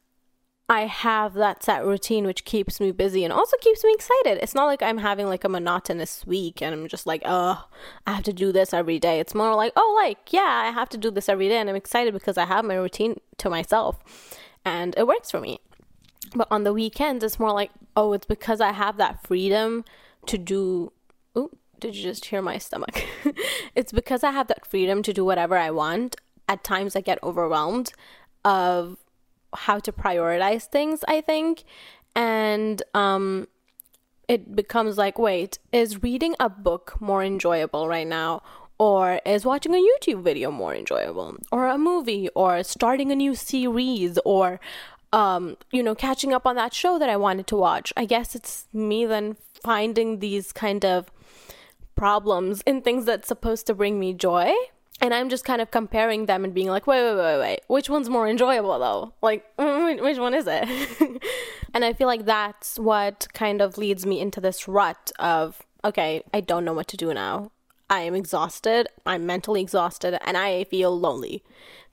I 0.67 0.81
have 0.81 1.33
that 1.33 1.63
set 1.63 1.85
routine 1.85 2.25
which 2.25 2.45
keeps 2.45 2.79
me 2.79 2.91
busy 2.91 3.23
and 3.23 3.33
also 3.33 3.57
keeps 3.57 3.83
me 3.83 3.93
excited. 3.93 4.39
It's 4.41 4.55
not 4.55 4.65
like 4.65 4.81
I'm 4.81 4.97
having 4.99 5.27
like 5.27 5.43
a 5.43 5.49
monotonous 5.49 6.25
week 6.25 6.61
and 6.61 6.73
I'm 6.73 6.87
just 6.87 7.05
like, 7.05 7.21
oh, 7.25 7.67
I 8.07 8.13
have 8.13 8.23
to 8.23 8.33
do 8.33 8.51
this 8.51 8.73
every 8.73 8.99
day. 8.99 9.19
It's 9.19 9.35
more 9.35 9.53
like, 9.53 9.73
oh, 9.75 10.01
like, 10.01 10.31
yeah, 10.31 10.63
I 10.65 10.71
have 10.71 10.89
to 10.89 10.97
do 10.97 11.11
this 11.11 11.29
every 11.29 11.49
day. 11.49 11.57
And 11.57 11.69
I'm 11.69 11.75
excited 11.75 12.13
because 12.13 12.37
I 12.37 12.45
have 12.45 12.65
my 12.65 12.75
routine 12.75 13.19
to 13.37 13.49
myself 13.49 13.99
and 14.63 14.95
it 14.97 15.05
works 15.05 15.29
for 15.29 15.41
me. 15.41 15.59
But 16.33 16.47
on 16.49 16.63
the 16.63 16.73
weekends, 16.73 17.23
it's 17.23 17.39
more 17.39 17.51
like, 17.51 17.71
oh, 17.95 18.13
it's 18.13 18.25
because 18.25 18.61
I 18.61 18.71
have 18.71 18.97
that 18.97 19.27
freedom 19.27 19.83
to 20.25 20.37
do. 20.37 20.93
Ooh, 21.37 21.51
did 21.85 21.95
you 21.95 22.03
just 22.03 22.25
hear 22.25 22.41
my 22.41 22.57
stomach? 22.57 23.03
it's 23.75 23.91
because 23.91 24.23
I 24.23 24.31
have 24.31 24.47
that 24.47 24.65
freedom 24.65 25.03
to 25.03 25.13
do 25.13 25.23
whatever 25.23 25.57
I 25.57 25.71
want. 25.71 26.15
At 26.47 26.63
times 26.63 26.95
I 26.95 27.01
get 27.01 27.21
overwhelmed 27.23 27.93
of 28.43 28.97
how 29.53 29.79
to 29.79 29.91
prioritize 29.91 30.65
things, 30.65 31.03
I 31.07 31.21
think. 31.21 31.63
And 32.15 32.81
um 32.93 33.47
it 34.27 34.55
becomes 34.55 34.97
like, 34.97 35.19
wait, 35.19 35.59
is 35.71 36.01
reading 36.01 36.35
a 36.39 36.49
book 36.49 36.99
more 36.99 37.23
enjoyable 37.23 37.87
right 37.87 38.07
now? 38.07 38.41
Or 38.79 39.21
is 39.25 39.45
watching 39.45 39.73
a 39.73 39.77
YouTube 39.77 40.23
video 40.23 40.49
more 40.51 40.73
enjoyable? 40.73 41.37
Or 41.51 41.67
a 41.67 41.77
movie? 41.77 42.29
Or 42.35 42.63
starting 42.63 43.11
a 43.11 43.15
new 43.15 43.35
series? 43.35 44.17
Or 44.25 44.59
um, 45.13 45.55
you 45.71 45.81
know, 45.81 45.95
catching 45.95 46.33
up 46.33 46.45
on 46.45 46.55
that 46.55 46.73
show 46.73 46.99
that 46.99 47.09
I 47.09 47.15
wanted 47.15 47.47
to 47.47 47.55
watch. 47.55 47.93
I 47.95 48.05
guess 48.05 48.35
it's 48.35 48.67
me 48.73 49.05
then 49.05 49.37
finding 49.63 50.19
these 50.19 50.51
kind 50.51 50.83
of 50.83 51.09
problems 51.95 52.61
in 52.65 52.81
things 52.81 53.05
that's 53.05 53.27
supposed 53.27 53.67
to 53.67 53.73
bring 53.73 53.99
me 53.99 54.13
joy. 54.13 54.53
And 55.01 55.13
I'm 55.13 55.29
just 55.29 55.43
kind 55.43 55.61
of 55.61 55.71
comparing 55.71 56.25
them 56.25 56.45
and 56.45 56.53
being 56.53 56.69
like, 56.69 56.87
wait, 56.87 57.03
wait, 57.03 57.17
wait, 57.17 57.39
wait, 57.39 57.59
which 57.67 57.89
one's 57.89 58.09
more 58.09 58.27
enjoyable 58.27 58.79
though? 58.79 59.13
Like, 59.21 59.45
which 59.57 60.17
one 60.17 60.33
is 60.33 60.45
it? 60.47 61.21
and 61.73 61.83
I 61.83 61.91
feel 61.93 62.07
like 62.07 62.25
that's 62.25 62.79
what 62.79 63.27
kind 63.33 63.61
of 63.61 63.77
leads 63.77 64.05
me 64.05 64.21
into 64.21 64.39
this 64.39 64.67
rut 64.67 65.11
of, 65.19 65.61
okay, 65.83 66.23
I 66.33 66.39
don't 66.39 66.63
know 66.63 66.73
what 66.73 66.87
to 66.89 66.97
do 66.97 67.13
now. 67.13 67.51
I 67.89 68.01
am 68.01 68.15
exhausted, 68.15 68.87
I'm 69.05 69.25
mentally 69.25 69.61
exhausted, 69.61 70.17
and 70.25 70.37
I 70.37 70.63
feel 70.63 70.97
lonely. 70.97 71.43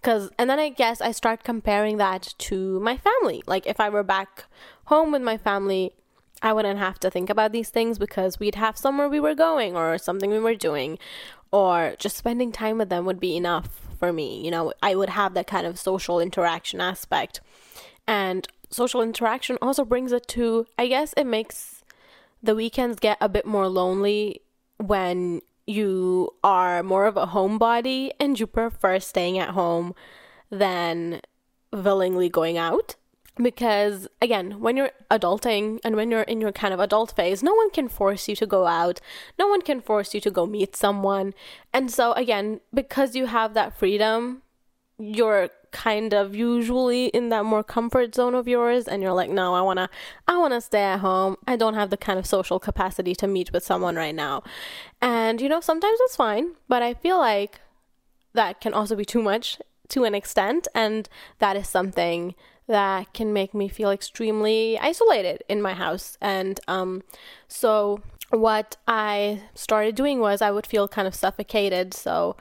Cause, 0.02 0.30
and 0.38 0.48
then 0.48 0.58
I 0.58 0.70
guess 0.70 1.00
I 1.00 1.12
start 1.12 1.44
comparing 1.44 1.98
that 1.98 2.34
to 2.38 2.80
my 2.80 2.96
family. 2.96 3.42
Like, 3.46 3.66
if 3.66 3.78
I 3.78 3.88
were 3.88 4.02
back 4.02 4.46
home 4.86 5.12
with 5.12 5.22
my 5.22 5.36
family, 5.36 5.92
I 6.42 6.52
wouldn't 6.52 6.80
have 6.80 6.98
to 7.00 7.10
think 7.10 7.30
about 7.30 7.52
these 7.52 7.70
things 7.70 7.98
because 7.98 8.40
we'd 8.40 8.56
have 8.56 8.76
somewhere 8.76 9.08
we 9.08 9.20
were 9.20 9.34
going 9.34 9.76
or 9.76 9.96
something 9.96 10.30
we 10.30 10.40
were 10.40 10.56
doing, 10.56 10.98
or 11.52 11.94
just 11.98 12.16
spending 12.16 12.50
time 12.50 12.78
with 12.78 12.88
them 12.88 13.04
would 13.04 13.20
be 13.20 13.36
enough 13.36 13.88
for 13.98 14.12
me. 14.12 14.44
You 14.44 14.50
know, 14.50 14.72
I 14.82 14.96
would 14.96 15.10
have 15.10 15.34
that 15.34 15.46
kind 15.46 15.66
of 15.66 15.78
social 15.78 16.18
interaction 16.18 16.80
aspect. 16.80 17.40
And 18.06 18.48
social 18.70 19.02
interaction 19.02 19.56
also 19.62 19.84
brings 19.84 20.10
it 20.10 20.26
to, 20.28 20.66
I 20.76 20.88
guess, 20.88 21.14
it 21.16 21.26
makes 21.26 21.84
the 22.42 22.56
weekends 22.56 22.98
get 22.98 23.18
a 23.20 23.28
bit 23.28 23.46
more 23.46 23.68
lonely 23.68 24.40
when 24.78 25.42
you 25.64 26.30
are 26.42 26.82
more 26.82 27.06
of 27.06 27.16
a 27.16 27.28
homebody 27.28 28.10
and 28.18 28.40
you 28.40 28.48
prefer 28.48 28.98
staying 28.98 29.38
at 29.38 29.50
home 29.50 29.94
than 30.50 31.20
willingly 31.72 32.28
going 32.28 32.58
out 32.58 32.96
because 33.36 34.06
again 34.20 34.60
when 34.60 34.76
you're 34.76 34.90
adulting 35.10 35.78
and 35.84 35.96
when 35.96 36.10
you're 36.10 36.22
in 36.22 36.40
your 36.40 36.52
kind 36.52 36.74
of 36.74 36.80
adult 36.80 37.14
phase 37.16 37.42
no 37.42 37.54
one 37.54 37.70
can 37.70 37.88
force 37.88 38.28
you 38.28 38.36
to 38.36 38.46
go 38.46 38.66
out. 38.66 39.00
No 39.38 39.48
one 39.48 39.62
can 39.62 39.80
force 39.80 40.14
you 40.14 40.20
to 40.20 40.30
go 40.30 40.46
meet 40.46 40.76
someone. 40.76 41.34
And 41.72 41.90
so 41.90 42.12
again 42.12 42.60
because 42.74 43.16
you 43.16 43.26
have 43.26 43.54
that 43.54 43.76
freedom 43.76 44.42
you're 44.98 45.48
kind 45.72 46.12
of 46.12 46.34
usually 46.34 47.06
in 47.06 47.30
that 47.30 47.44
more 47.44 47.64
comfort 47.64 48.14
zone 48.14 48.34
of 48.34 48.46
yours 48.46 48.86
and 48.86 49.02
you're 49.02 49.14
like 49.14 49.30
no 49.30 49.54
i 49.54 49.62
want 49.62 49.78
to 49.78 49.88
i 50.28 50.36
want 50.36 50.52
to 50.52 50.60
stay 50.60 50.82
at 50.82 51.00
home. 51.00 51.36
I 51.46 51.56
don't 51.56 51.74
have 51.74 51.88
the 51.88 51.96
kind 51.96 52.18
of 52.18 52.26
social 52.26 52.60
capacity 52.60 53.14
to 53.16 53.26
meet 53.26 53.52
with 53.52 53.64
someone 53.64 53.96
right 53.96 54.14
now. 54.14 54.42
And 55.00 55.40
you 55.40 55.48
know 55.48 55.60
sometimes 55.60 55.98
it's 56.02 56.16
fine 56.16 56.52
but 56.68 56.82
i 56.82 56.92
feel 56.92 57.18
like 57.18 57.60
that 58.34 58.60
can 58.60 58.74
also 58.74 58.94
be 58.94 59.04
too 59.04 59.22
much 59.22 59.58
to 59.88 60.04
an 60.04 60.14
extent 60.14 60.68
and 60.74 61.08
that 61.38 61.56
is 61.56 61.68
something 61.68 62.34
that 62.72 63.12
can 63.12 63.34
make 63.34 63.52
me 63.52 63.68
feel 63.68 63.90
extremely 63.90 64.78
isolated 64.78 65.44
in 65.46 65.60
my 65.60 65.74
house. 65.74 66.16
And 66.22 66.58
um, 66.66 67.02
so, 67.46 68.00
what 68.30 68.78
I 68.88 69.42
started 69.54 69.94
doing 69.94 70.20
was 70.20 70.40
I 70.40 70.50
would 70.50 70.66
feel 70.66 70.88
kind 70.88 71.06
of 71.06 71.14
suffocated. 71.14 71.92
So, 71.92 72.34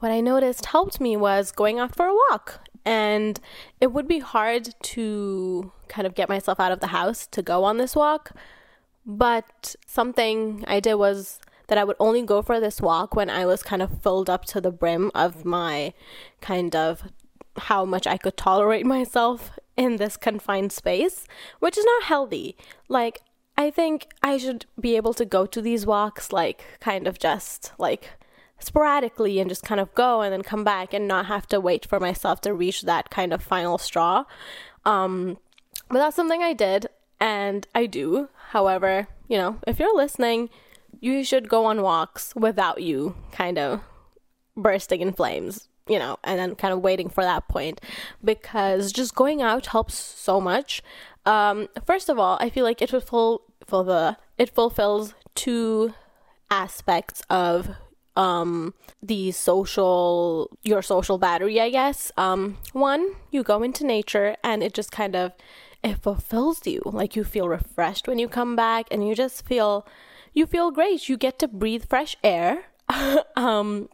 what 0.00 0.12
I 0.12 0.20
noticed 0.20 0.66
helped 0.66 1.00
me 1.00 1.16
was 1.16 1.50
going 1.50 1.78
out 1.78 1.96
for 1.96 2.06
a 2.06 2.14
walk. 2.14 2.60
And 2.84 3.40
it 3.80 3.92
would 3.92 4.06
be 4.06 4.18
hard 4.18 4.74
to 4.94 5.72
kind 5.88 6.06
of 6.06 6.14
get 6.14 6.28
myself 6.28 6.60
out 6.60 6.70
of 6.70 6.80
the 6.80 6.88
house 6.88 7.26
to 7.28 7.40
go 7.40 7.64
on 7.64 7.78
this 7.78 7.96
walk. 7.96 8.32
But 9.06 9.74
something 9.86 10.64
I 10.68 10.80
did 10.80 10.96
was 10.96 11.40
that 11.68 11.78
I 11.78 11.84
would 11.84 11.96
only 11.98 12.20
go 12.20 12.42
for 12.42 12.60
this 12.60 12.82
walk 12.82 13.16
when 13.16 13.30
I 13.30 13.46
was 13.46 13.62
kind 13.62 13.80
of 13.80 14.02
filled 14.02 14.28
up 14.28 14.44
to 14.46 14.60
the 14.60 14.70
brim 14.70 15.10
of 15.14 15.46
my 15.46 15.94
kind 16.42 16.76
of 16.76 17.04
how 17.56 17.86
much 17.86 18.06
I 18.06 18.18
could 18.18 18.36
tolerate 18.36 18.84
myself 18.96 19.58
in 19.78 19.96
this 19.96 20.18
confined 20.18 20.72
space, 20.72 21.26
which 21.60 21.78
is 21.78 21.84
not 21.84 22.02
healthy. 22.02 22.56
Like, 22.88 23.22
I 23.56 23.70
think 23.70 24.08
I 24.22 24.36
should 24.36 24.66
be 24.78 24.96
able 24.96 25.14
to 25.14 25.24
go 25.24 25.46
to 25.46 25.62
these 25.62 25.86
walks, 25.86 26.32
like, 26.32 26.64
kind 26.80 27.06
of 27.06 27.18
just 27.18 27.72
like 27.78 28.10
sporadically 28.58 29.38
and 29.38 29.48
just 29.48 29.62
kind 29.62 29.80
of 29.80 29.94
go 29.94 30.20
and 30.20 30.32
then 30.32 30.42
come 30.42 30.64
back 30.64 30.92
and 30.92 31.06
not 31.06 31.26
have 31.26 31.46
to 31.46 31.60
wait 31.60 31.86
for 31.86 32.00
myself 32.00 32.40
to 32.40 32.52
reach 32.52 32.82
that 32.82 33.08
kind 33.08 33.32
of 33.32 33.42
final 33.42 33.78
straw. 33.78 34.24
Um, 34.84 35.38
but 35.88 35.98
that's 35.98 36.16
something 36.16 36.42
I 36.42 36.52
did 36.52 36.88
and 37.20 37.66
I 37.74 37.86
do. 37.86 38.28
However, 38.50 39.06
you 39.28 39.38
know, 39.38 39.58
if 39.66 39.78
you're 39.78 39.96
listening, 39.96 40.50
you 41.00 41.22
should 41.22 41.48
go 41.48 41.66
on 41.66 41.82
walks 41.82 42.34
without 42.34 42.82
you 42.82 43.14
kind 43.30 43.58
of 43.58 43.80
bursting 44.56 45.00
in 45.00 45.12
flames, 45.12 45.68
you 45.88 45.98
know, 45.98 46.18
and 46.24 46.38
then 46.38 46.54
kind 46.54 46.72
of 46.72 46.80
waiting 46.80 47.08
for 47.08 47.24
that 47.24 47.48
point 47.48 47.80
because 48.22 48.92
just 48.92 49.14
going 49.14 49.42
out 49.42 49.66
helps 49.66 49.94
so 49.94 50.40
much. 50.40 50.82
Um, 51.26 51.68
first 51.84 52.08
of 52.08 52.18
all, 52.18 52.38
I 52.40 52.50
feel 52.50 52.64
like 52.64 52.80
it 52.82 52.90
fulfill 52.90 53.42
for 53.66 53.84
the 53.84 54.16
it 54.38 54.54
fulfills 54.54 55.14
two 55.34 55.92
aspects 56.50 57.22
of 57.28 57.70
um 58.16 58.74
the 59.02 59.30
social 59.32 60.50
your 60.62 60.82
social 60.82 61.18
battery, 61.18 61.60
I 61.60 61.70
guess. 61.70 62.10
Um, 62.16 62.58
one, 62.72 63.14
you 63.30 63.42
go 63.42 63.62
into 63.62 63.84
nature 63.84 64.36
and 64.42 64.62
it 64.62 64.74
just 64.74 64.90
kind 64.90 65.14
of 65.14 65.32
it 65.82 66.02
fulfills 66.02 66.66
you. 66.66 66.82
Like 66.84 67.14
you 67.14 67.24
feel 67.24 67.48
refreshed 67.48 68.08
when 68.08 68.18
you 68.18 68.28
come 68.28 68.56
back 68.56 68.86
and 68.90 69.06
you 69.06 69.14
just 69.14 69.46
feel 69.46 69.86
you 70.32 70.46
feel 70.46 70.70
great. 70.70 71.08
You 71.08 71.16
get 71.16 71.38
to 71.40 71.48
breathe 71.48 71.84
fresh 71.88 72.16
air. 72.24 72.64
um 73.36 73.88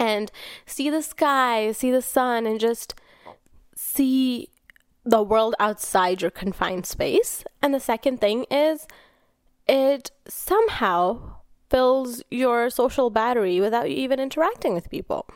and 0.00 0.32
see 0.64 0.88
the 0.88 1.02
sky, 1.02 1.70
see 1.72 1.90
the 1.90 2.02
sun 2.02 2.46
and 2.46 2.58
just 2.58 2.94
see 3.76 4.48
the 5.04 5.22
world 5.22 5.54
outside 5.60 6.22
your 6.22 6.30
confined 6.30 6.86
space. 6.86 7.44
And 7.62 7.74
the 7.74 7.80
second 7.80 8.20
thing 8.20 8.46
is 8.50 8.86
it 9.68 10.10
somehow 10.26 11.36
fills 11.68 12.22
your 12.30 12.70
social 12.70 13.10
battery 13.10 13.60
without 13.60 13.90
you 13.90 13.96
even 13.96 14.18
interacting 14.18 14.74
with 14.74 14.90
people. 14.90 15.26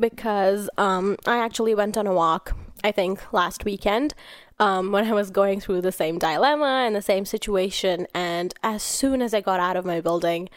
Because 0.00 0.70
um, 0.78 1.16
I 1.26 1.38
actually 1.38 1.74
went 1.74 1.96
on 1.96 2.06
a 2.06 2.12
walk, 2.12 2.56
I 2.82 2.92
think 2.92 3.32
last 3.32 3.64
weekend, 3.64 4.14
um, 4.58 4.90
when 4.90 5.04
I 5.04 5.12
was 5.12 5.30
going 5.30 5.60
through 5.60 5.82
the 5.82 5.92
same 5.92 6.18
dilemma 6.18 6.84
and 6.86 6.96
the 6.96 7.02
same 7.02 7.24
situation. 7.24 8.06
And 8.14 8.54
as 8.62 8.82
soon 8.82 9.20
as 9.20 9.34
I 9.34 9.40
got 9.40 9.60
out 9.60 9.76
of 9.76 9.84
my 9.84 10.00
building, 10.00 10.48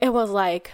it 0.00 0.12
was 0.12 0.30
like 0.30 0.72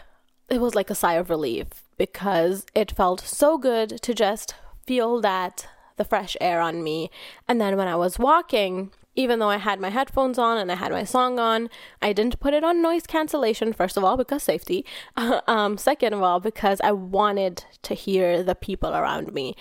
it 0.48 0.60
was 0.60 0.74
like 0.74 0.90
a 0.90 0.94
sigh 0.94 1.14
of 1.14 1.30
relief 1.30 1.66
because 2.02 2.66
it 2.74 2.90
felt 2.90 3.20
so 3.20 3.56
good 3.56 4.02
to 4.02 4.12
just 4.12 4.56
feel 4.84 5.20
that 5.20 5.68
the 5.98 6.04
fresh 6.04 6.36
air 6.40 6.60
on 6.60 6.82
me. 6.82 7.12
And 7.46 7.60
then 7.60 7.76
when 7.76 7.86
I 7.86 7.94
was 7.94 8.18
walking, 8.18 8.90
even 9.14 9.38
though 9.38 9.50
I 9.50 9.58
had 9.58 9.78
my 9.78 9.90
headphones 9.90 10.36
on 10.36 10.58
and 10.58 10.72
I 10.72 10.74
had 10.74 10.90
my 10.90 11.04
song 11.04 11.38
on, 11.38 11.70
I 12.00 12.12
didn't 12.12 12.40
put 12.40 12.54
it 12.54 12.64
on 12.64 12.82
noise 12.82 13.06
cancellation, 13.06 13.72
first 13.72 13.96
of 13.96 14.02
all, 14.02 14.16
because 14.16 14.42
safety. 14.42 14.84
um, 15.46 15.78
second 15.78 16.12
of 16.12 16.22
all, 16.24 16.40
because 16.40 16.80
I 16.82 16.90
wanted 16.90 17.66
to 17.82 17.94
hear 17.94 18.42
the 18.42 18.56
people 18.56 18.96
around 18.96 19.32
me. 19.32 19.54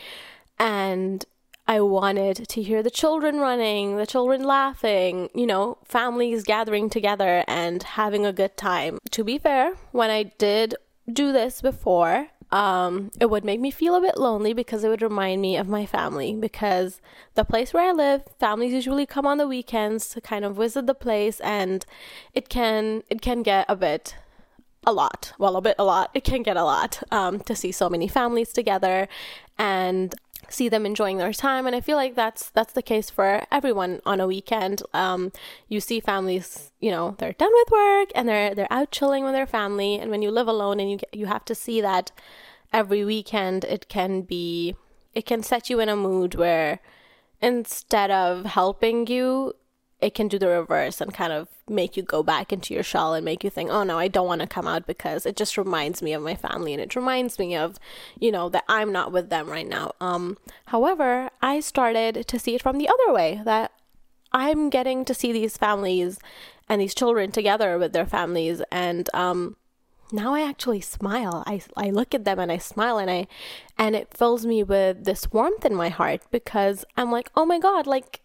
And 0.58 1.24
I 1.68 1.80
wanted 1.82 2.50
to 2.50 2.64
hear 2.64 2.82
the 2.82 2.90
children 2.90 3.38
running, 3.38 3.98
the 3.98 4.08
children 4.08 4.44
laughing, 4.44 5.30
you 5.36 5.46
know, 5.46 5.78
families 5.86 6.44
gathering 6.44 6.90
together 6.90 7.44
and 7.48 7.84
having 7.84 8.26
a 8.26 8.34
good 8.34 8.58
time. 8.58 8.98
To 9.12 9.24
be 9.24 9.38
fair, 9.38 9.76
when 9.92 10.10
I 10.10 10.24
did 10.24 10.74
do 11.14 11.32
this 11.32 11.62
before, 11.62 12.28
um, 12.52 13.12
it 13.20 13.30
would 13.30 13.46
make 13.46 13.60
me 13.60 13.72
feel 13.72 13.96
a 13.96 14.02
bit 14.02 14.18
lonely 14.18 14.54
because 14.54 14.84
it 14.84 14.90
would 14.90 15.02
remind 15.02 15.42
me 15.42 15.56
of 15.56 15.68
my 15.68 15.86
family. 15.86 16.36
Because 16.36 17.02
the 17.36 17.46
place 17.46 17.74
where 17.74 17.90
I 17.90 17.92
live, 17.92 18.24
families 18.40 18.74
usually 18.74 19.06
come 19.06 19.26
on 19.26 19.38
the 19.38 19.48
weekends 19.48 20.10
to 20.10 20.22
kind 20.22 20.44
of 20.44 20.58
visit 20.58 20.88
the 20.88 20.94
place, 20.94 21.40
and 21.40 21.86
it 22.34 22.50
can 22.50 23.04
it 23.10 23.22
can 23.22 23.44
get 23.44 23.66
a 23.70 23.76
bit 23.76 24.16
a 24.86 24.92
lot. 24.92 25.34
Well, 25.38 25.56
a 25.56 25.62
bit 25.62 25.76
a 25.80 25.84
lot. 25.84 26.12
It 26.14 26.24
can 26.24 26.44
get 26.44 26.58
a 26.58 26.64
lot 26.64 27.02
um, 27.12 27.40
to 27.42 27.56
see 27.56 27.72
so 27.72 27.90
many 27.90 28.08
families 28.08 28.52
together, 28.52 29.08
and 29.58 30.14
see 30.52 30.70
them 30.70 30.86
enjoying 30.86 31.18
their 31.18 31.34
time 31.34 31.66
and 31.66 31.76
i 31.76 31.82
feel 31.82 31.98
like 31.98 32.16
that's 32.16 32.50
that's 32.52 32.74
the 32.74 32.82
case 32.82 33.10
for 33.10 33.44
everyone 33.52 34.02
on 34.06 34.20
a 34.20 34.28
weekend. 34.28 34.84
Um, 34.94 35.32
you 35.68 35.80
see 35.80 36.00
families 36.00 36.72
you 36.80 36.92
know 36.92 37.16
they're 37.18 37.34
done 37.34 37.52
with 37.54 37.72
work 37.72 38.10
and 38.16 38.28
they're 38.28 38.54
they're 38.56 38.72
out 38.72 38.92
chilling 38.92 39.24
with 39.24 39.34
their 39.34 39.48
family 39.48 40.00
and 40.00 40.12
when 40.12 40.22
you 40.22 40.32
live 40.32 40.48
alone 40.48 40.80
and 40.80 40.92
you 40.92 41.00
you 41.12 41.26
have 41.26 41.46
to 41.46 41.56
see 41.56 41.82
that 41.82 42.12
every 42.74 43.04
weekend 43.04 43.64
it 43.66 43.88
can 43.88 44.22
be 44.22 44.76
it 45.14 45.26
can 45.26 45.44
set 45.44 45.70
you 45.70 45.80
in 45.80 45.90
a 45.90 45.96
mood 45.96 46.36
where 46.36 46.80
instead 47.42 48.12
of 48.12 48.46
helping 48.46 49.08
you 49.08 49.54
it 50.02 50.16
can 50.16 50.28
do 50.28 50.40
the 50.40 50.48
reverse 50.48 51.00
and 51.00 51.14
kind 51.14 51.32
of 51.32 51.48
make 51.70 51.96
you 51.96 52.04
go 52.04 52.24
back 52.24 52.52
into 52.52 52.74
your 52.74 52.84
shell 52.84 53.14
and 53.14 53.24
make 53.24 53.44
you 53.44 53.50
think, 53.50 53.70
oh 53.70 53.84
no, 53.84 54.00
I 54.00 54.08
don't 54.08 54.28
want 54.28 54.42
to 54.42 54.48
come 54.48 54.68
out 54.68 54.88
because 54.88 55.26
it 55.26 55.36
just 55.36 55.58
reminds 55.58 56.02
me 56.02 56.14
of 56.14 56.24
my 56.24 56.36
family 56.36 56.74
and 56.74 56.82
it 56.82 56.96
reminds 56.96 57.38
me 57.38 57.56
of, 57.56 57.78
you 58.20 58.32
know, 58.32 58.50
that 58.50 58.64
I'm 58.68 58.92
not 58.92 59.12
with 59.12 59.30
them 59.30 59.50
right 59.50 59.68
now. 59.68 59.94
Um, 60.02 60.38
however, 60.66 61.30
I 61.42 61.60
started 61.60 62.28
to 62.28 62.40
see 62.40 62.56
it 62.56 62.62
from 62.64 62.78
the 62.78 62.90
other 62.90 63.14
way 63.14 63.42
that 63.46 63.72
I'm 64.34 64.70
getting 64.70 65.06
to 65.06 65.14
see 65.14 65.32
these 65.32 65.58
families 65.58 66.20
and 66.68 66.82
these 66.82 66.96
children 66.96 67.32
together 67.32 67.78
with 67.78 67.94
their 67.94 68.06
families 68.06 68.62
and 68.72 69.10
um, 69.14 69.56
now 70.12 70.34
I 70.34 70.42
actually 70.42 70.82
smile. 70.82 71.44
I, 71.46 71.62
I 71.78 71.90
look 71.90 72.14
at 72.14 72.26
them 72.26 72.40
and 72.40 72.52
I 72.52 72.58
smile 72.58 72.98
and 72.98 73.10
I 73.10 73.28
and 73.78 73.96
it 73.96 74.14
fills 74.14 74.46
me 74.46 74.64
with 74.64 75.06
this 75.06 75.32
warmth 75.32 75.66
in 75.66 75.74
my 75.74 75.90
heart 75.90 76.22
because 76.32 76.84
I'm 76.98 77.12
like, 77.12 77.30
"Oh 77.36 77.46
my 77.46 77.60
god, 77.60 77.88
like 77.88 78.22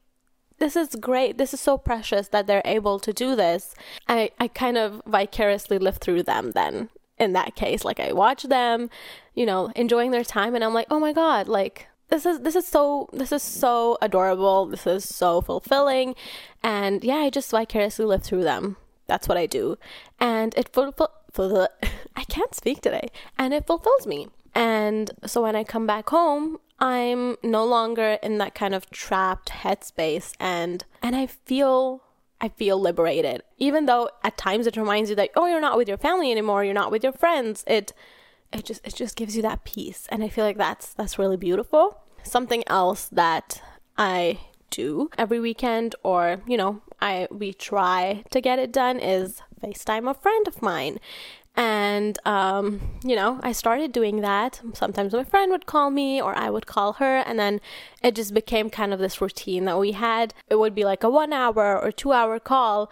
this 0.58 0.76
is 0.76 0.94
great. 0.94 1.38
This 1.38 1.52
is 1.52 1.60
so 1.60 1.76
precious 1.78 2.28
that 2.28 2.46
they're 2.46 2.62
able 2.64 2.98
to 3.00 3.12
do 3.12 3.36
this. 3.36 3.74
I, 4.08 4.30
I 4.38 4.48
kind 4.48 4.78
of 4.78 5.02
vicariously 5.06 5.78
live 5.78 5.98
through 5.98 6.22
them 6.22 6.52
then 6.52 6.88
in 7.18 7.32
that 7.32 7.54
case. 7.54 7.84
Like 7.84 8.00
I 8.00 8.12
watch 8.12 8.44
them, 8.44 8.90
you 9.34 9.46
know, 9.46 9.70
enjoying 9.76 10.10
their 10.10 10.24
time 10.24 10.54
and 10.54 10.64
I'm 10.64 10.74
like, 10.74 10.86
oh 10.90 11.00
my 11.00 11.12
God, 11.12 11.48
like 11.48 11.88
this 12.08 12.24
is 12.24 12.40
this 12.40 12.54
is 12.54 12.66
so 12.66 13.08
this 13.12 13.32
is 13.32 13.42
so 13.42 13.98
adorable. 14.00 14.66
This 14.66 14.86
is 14.86 15.04
so 15.04 15.40
fulfilling. 15.40 16.14
And 16.62 17.02
yeah, 17.04 17.16
I 17.16 17.30
just 17.30 17.50
vicariously 17.50 18.04
live 18.04 18.22
through 18.22 18.44
them. 18.44 18.76
That's 19.06 19.28
what 19.28 19.38
I 19.38 19.46
do. 19.46 19.76
And 20.18 20.54
it 20.56 20.70
fulfill 20.72 21.68
I 22.16 22.24
can't 22.24 22.54
speak 22.54 22.80
today. 22.80 23.08
And 23.38 23.52
it 23.52 23.66
fulfills 23.66 24.06
me. 24.06 24.28
And 24.56 25.10
so 25.26 25.42
when 25.42 25.54
I 25.54 25.64
come 25.64 25.86
back 25.86 26.08
home, 26.08 26.56
I'm 26.78 27.36
no 27.42 27.62
longer 27.62 28.18
in 28.22 28.38
that 28.38 28.54
kind 28.54 28.74
of 28.74 28.90
trapped 28.90 29.50
headspace 29.50 30.32
and 30.40 30.82
and 31.02 31.14
I 31.14 31.26
feel 31.26 32.02
I 32.40 32.48
feel 32.48 32.80
liberated. 32.80 33.42
Even 33.58 33.84
though 33.84 34.08
at 34.24 34.38
times 34.38 34.66
it 34.66 34.78
reminds 34.78 35.10
you 35.10 35.16
that 35.16 35.30
oh 35.36 35.44
you're 35.44 35.60
not 35.60 35.76
with 35.76 35.88
your 35.88 35.98
family 35.98 36.32
anymore, 36.32 36.64
you're 36.64 36.72
not 36.72 36.90
with 36.90 37.04
your 37.04 37.12
friends. 37.12 37.64
It 37.66 37.92
it 38.50 38.64
just 38.64 38.80
it 38.86 38.94
just 38.94 39.14
gives 39.14 39.36
you 39.36 39.42
that 39.42 39.64
peace 39.64 40.06
and 40.08 40.24
I 40.24 40.30
feel 40.30 40.46
like 40.46 40.56
that's 40.56 40.94
that's 40.94 41.18
really 41.18 41.36
beautiful. 41.36 42.00
Something 42.22 42.64
else 42.66 43.08
that 43.12 43.60
I 43.98 44.40
do 44.70 45.10
every 45.18 45.38
weekend 45.38 45.94
or 46.02 46.40
you 46.46 46.56
know 46.56 46.80
I 46.98 47.28
we 47.30 47.52
try 47.52 48.24
to 48.30 48.40
get 48.40 48.58
it 48.58 48.72
done 48.72 49.00
is 49.00 49.42
FaceTime 49.62 50.10
a 50.10 50.14
friend 50.14 50.48
of 50.48 50.62
mine 50.62 50.98
and, 51.56 52.18
um, 52.26 52.80
you 53.02 53.16
know, 53.16 53.40
I 53.42 53.52
started 53.52 53.90
doing 53.90 54.20
that. 54.20 54.60
Sometimes 54.74 55.14
my 55.14 55.24
friend 55.24 55.50
would 55.50 55.64
call 55.64 55.90
me 55.90 56.20
or 56.20 56.36
I 56.36 56.50
would 56.50 56.66
call 56.66 56.94
her. 56.94 57.18
And 57.18 57.38
then 57.38 57.62
it 58.02 58.14
just 58.14 58.34
became 58.34 58.68
kind 58.68 58.92
of 58.92 58.98
this 58.98 59.20
routine 59.22 59.64
that 59.64 59.78
we 59.78 59.92
had. 59.92 60.34
It 60.50 60.56
would 60.56 60.74
be 60.74 60.84
like 60.84 61.02
a 61.02 61.08
one 61.08 61.32
hour 61.32 61.80
or 61.82 61.90
two 61.90 62.12
hour 62.12 62.38
call. 62.38 62.90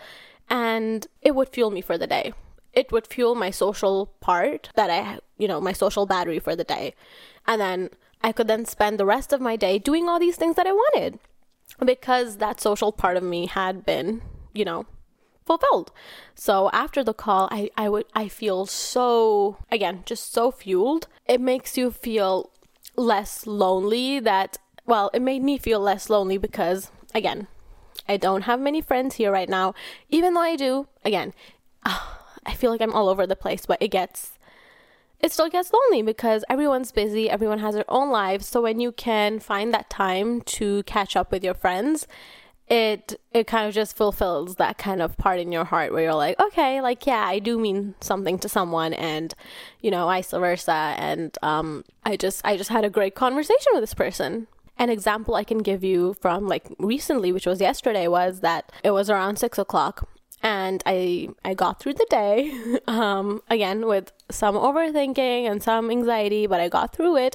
And 0.48 1.06
it 1.20 1.34
would 1.34 1.50
fuel 1.50 1.70
me 1.70 1.82
for 1.82 1.98
the 1.98 2.06
day. 2.06 2.32
It 2.72 2.90
would 2.90 3.06
fuel 3.06 3.34
my 3.34 3.50
social 3.50 4.06
part 4.20 4.70
that 4.76 4.90
I, 4.90 5.18
you 5.36 5.46
know, 5.46 5.60
my 5.60 5.72
social 5.72 6.06
battery 6.06 6.38
for 6.38 6.56
the 6.56 6.64
day. 6.64 6.94
And 7.46 7.60
then 7.60 7.90
I 8.22 8.32
could 8.32 8.48
then 8.48 8.64
spend 8.64 8.98
the 8.98 9.06
rest 9.06 9.34
of 9.34 9.40
my 9.42 9.56
day 9.56 9.78
doing 9.78 10.08
all 10.08 10.18
these 10.18 10.36
things 10.36 10.56
that 10.56 10.66
I 10.66 10.72
wanted 10.72 11.18
because 11.84 12.38
that 12.38 12.60
social 12.60 12.92
part 12.92 13.18
of 13.18 13.22
me 13.22 13.46
had 13.46 13.84
been, 13.84 14.22
you 14.54 14.64
know, 14.64 14.86
fulfilled. 15.44 15.92
So 16.34 16.70
after 16.72 17.04
the 17.04 17.14
call, 17.14 17.48
I, 17.50 17.70
I 17.76 17.88
would 17.88 18.06
I 18.14 18.28
feel 18.28 18.66
so 18.66 19.58
again 19.70 20.02
just 20.06 20.32
so 20.32 20.50
fueled. 20.50 21.08
It 21.26 21.40
makes 21.40 21.76
you 21.76 21.90
feel 21.90 22.50
less 22.96 23.46
lonely 23.46 24.20
that 24.20 24.58
well, 24.86 25.10
it 25.14 25.22
made 25.22 25.42
me 25.42 25.58
feel 25.58 25.80
less 25.80 26.10
lonely 26.10 26.36
because, 26.36 26.90
again, 27.14 27.46
I 28.08 28.16
don't 28.16 28.42
have 28.42 28.60
many 28.60 28.80
friends 28.80 29.14
here 29.14 29.32
right 29.32 29.48
now. 29.48 29.74
Even 30.10 30.34
though 30.34 30.42
I 30.42 30.56
do, 30.56 30.88
again, 31.04 31.32
uh, 31.84 31.98
I 32.46 32.52
feel 32.52 32.70
like 32.70 32.82
I'm 32.82 32.92
all 32.92 33.08
over 33.08 33.26
the 33.26 33.36
place, 33.36 33.64
but 33.64 33.80
it 33.80 33.88
gets 33.88 34.32
it 35.20 35.32
still 35.32 35.48
gets 35.48 35.72
lonely 35.72 36.02
because 36.02 36.44
everyone's 36.50 36.92
busy, 36.92 37.30
everyone 37.30 37.60
has 37.60 37.74
their 37.74 37.90
own 37.90 38.10
lives. 38.10 38.44
So 38.46 38.60
when 38.60 38.78
you 38.78 38.92
can 38.92 39.40
find 39.40 39.72
that 39.72 39.88
time 39.88 40.42
to 40.42 40.82
catch 40.82 41.16
up 41.16 41.32
with 41.32 41.42
your 41.42 41.54
friends, 41.54 42.06
it 42.68 43.20
it 43.32 43.46
kind 43.46 43.68
of 43.68 43.74
just 43.74 43.96
fulfills 43.96 44.56
that 44.56 44.78
kind 44.78 45.02
of 45.02 45.16
part 45.18 45.38
in 45.38 45.52
your 45.52 45.64
heart 45.64 45.92
where 45.92 46.04
you're 46.04 46.14
like, 46.14 46.40
okay, 46.40 46.80
like 46.80 47.06
yeah, 47.06 47.24
I 47.26 47.38
do 47.38 47.58
mean 47.58 47.94
something 48.00 48.38
to 48.38 48.48
someone 48.48 48.94
and 48.94 49.34
you 49.80 49.90
know, 49.90 50.06
vice 50.06 50.30
versa 50.30 50.94
and 50.96 51.36
um 51.42 51.84
I 52.04 52.16
just 52.16 52.40
I 52.44 52.56
just 52.56 52.70
had 52.70 52.84
a 52.84 52.90
great 52.90 53.14
conversation 53.14 53.72
with 53.72 53.82
this 53.82 53.94
person. 53.94 54.46
An 54.78 54.90
example 54.90 55.34
I 55.34 55.44
can 55.44 55.58
give 55.58 55.84
you 55.84 56.14
from 56.20 56.48
like 56.48 56.66
recently, 56.78 57.32
which 57.32 57.46
was 57.46 57.60
yesterday, 57.60 58.08
was 58.08 58.40
that 58.40 58.72
it 58.82 58.90
was 58.90 59.08
around 59.10 59.38
six 59.38 59.58
o'clock 59.58 60.08
and 60.44 60.82
I 60.84 61.30
I 61.44 61.54
got 61.54 61.80
through 61.80 61.94
the 61.94 62.06
day 62.10 62.52
um, 62.86 63.42
again 63.48 63.86
with 63.86 64.12
some 64.30 64.54
overthinking 64.54 65.50
and 65.50 65.62
some 65.62 65.90
anxiety, 65.90 66.46
but 66.46 66.60
I 66.60 66.68
got 66.68 66.94
through 66.94 67.16
it. 67.16 67.34